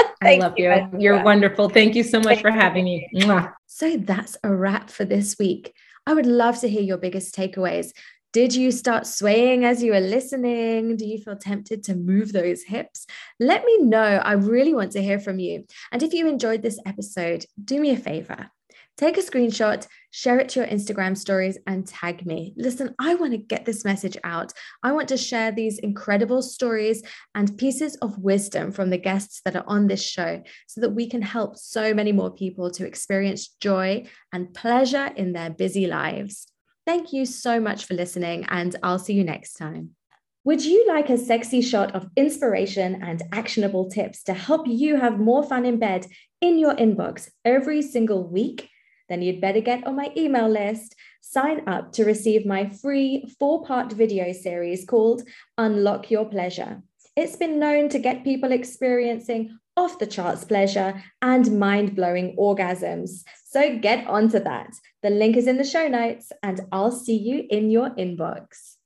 I 0.24 0.36
love 0.36 0.54
you. 0.56 0.72
you. 0.72 0.88
You're 0.98 1.22
wonderful. 1.22 1.68
Thank 1.68 1.94
you 1.94 2.02
so 2.02 2.18
much 2.18 2.26
Thank 2.26 2.40
for 2.40 2.50
having 2.50 2.84
me. 2.84 3.08
Mwah. 3.14 3.52
So 3.74 3.96
that's 3.96 4.36
a 4.44 4.54
wrap 4.54 4.88
for 4.88 5.04
this 5.04 5.36
week. 5.36 5.74
I 6.06 6.14
would 6.14 6.26
love 6.26 6.60
to 6.60 6.68
hear 6.68 6.80
your 6.80 6.96
biggest 6.96 7.34
takeaways. 7.34 7.90
Did 8.32 8.54
you 8.54 8.70
start 8.70 9.04
swaying 9.04 9.64
as 9.64 9.82
you 9.82 9.90
were 9.90 9.98
listening? 9.98 10.96
Do 10.96 11.04
you 11.04 11.18
feel 11.18 11.34
tempted 11.34 11.82
to 11.82 11.96
move 11.96 12.32
those 12.32 12.62
hips? 12.62 13.04
Let 13.40 13.64
me 13.64 13.78
know. 13.78 13.98
I 13.98 14.34
really 14.34 14.74
want 14.74 14.92
to 14.92 15.02
hear 15.02 15.18
from 15.18 15.40
you. 15.40 15.64
And 15.90 16.04
if 16.04 16.12
you 16.12 16.28
enjoyed 16.28 16.62
this 16.62 16.78
episode, 16.86 17.46
do 17.64 17.80
me 17.80 17.90
a 17.90 17.96
favor 17.96 18.48
Take 18.96 19.18
a 19.18 19.22
screenshot, 19.22 19.88
share 20.12 20.38
it 20.38 20.50
to 20.50 20.60
your 20.60 20.68
Instagram 20.68 21.16
stories, 21.16 21.58
and 21.66 21.84
tag 21.84 22.24
me. 22.24 22.54
Listen, 22.56 22.94
I 23.00 23.16
want 23.16 23.32
to 23.32 23.38
get 23.38 23.64
this 23.64 23.84
message 23.84 24.16
out. 24.22 24.52
I 24.84 24.92
want 24.92 25.08
to 25.08 25.16
share 25.16 25.50
these 25.50 25.80
incredible 25.80 26.42
stories 26.42 27.02
and 27.34 27.58
pieces 27.58 27.96
of 27.96 28.16
wisdom 28.18 28.70
from 28.70 28.90
the 28.90 28.98
guests 28.98 29.40
that 29.44 29.56
are 29.56 29.64
on 29.66 29.88
this 29.88 30.00
show 30.00 30.44
so 30.68 30.80
that 30.80 30.90
we 30.94 31.08
can 31.08 31.22
help 31.22 31.56
so 31.56 31.92
many 31.92 32.12
more 32.12 32.30
people 32.30 32.70
to 32.70 32.86
experience 32.86 33.48
joy 33.60 34.06
and 34.32 34.54
pleasure 34.54 35.10
in 35.16 35.32
their 35.32 35.50
busy 35.50 35.88
lives. 35.88 36.46
Thank 36.86 37.12
you 37.12 37.26
so 37.26 37.58
much 37.58 37.86
for 37.86 37.94
listening, 37.94 38.44
and 38.48 38.76
I'll 38.80 39.00
see 39.00 39.14
you 39.14 39.24
next 39.24 39.54
time. 39.54 39.96
Would 40.44 40.64
you 40.64 40.86
like 40.86 41.10
a 41.10 41.18
sexy 41.18 41.62
shot 41.62 41.96
of 41.96 42.10
inspiration 42.16 43.02
and 43.02 43.22
actionable 43.32 43.90
tips 43.90 44.22
to 44.24 44.34
help 44.34 44.68
you 44.68 44.96
have 45.00 45.18
more 45.18 45.42
fun 45.42 45.64
in 45.64 45.80
bed 45.80 46.06
in 46.40 46.60
your 46.60 46.76
inbox 46.76 47.28
every 47.44 47.82
single 47.82 48.28
week? 48.28 48.68
Then 49.14 49.22
you'd 49.22 49.40
better 49.40 49.60
get 49.60 49.86
on 49.86 49.94
my 49.94 50.12
email 50.16 50.48
list. 50.48 50.96
Sign 51.20 51.68
up 51.68 51.92
to 51.92 52.04
receive 52.04 52.44
my 52.44 52.68
free 52.68 53.32
four 53.38 53.64
part 53.64 53.92
video 53.92 54.32
series 54.32 54.84
called 54.84 55.22
Unlock 55.56 56.10
Your 56.10 56.24
Pleasure. 56.24 56.82
It's 57.14 57.36
been 57.36 57.60
known 57.60 57.88
to 57.90 58.00
get 58.00 58.24
people 58.24 58.50
experiencing 58.50 59.56
off 59.76 60.00
the 60.00 60.06
charts 60.06 60.44
pleasure 60.44 61.00
and 61.22 61.60
mind 61.60 61.94
blowing 61.94 62.34
orgasms. 62.36 63.22
So 63.44 63.78
get 63.78 64.04
onto 64.08 64.40
that. 64.40 64.70
The 65.04 65.10
link 65.10 65.36
is 65.36 65.46
in 65.46 65.58
the 65.58 65.64
show 65.64 65.86
notes, 65.86 66.32
and 66.42 66.62
I'll 66.72 66.90
see 66.90 67.16
you 67.16 67.44
in 67.48 67.70
your 67.70 67.90
inbox. 67.90 68.78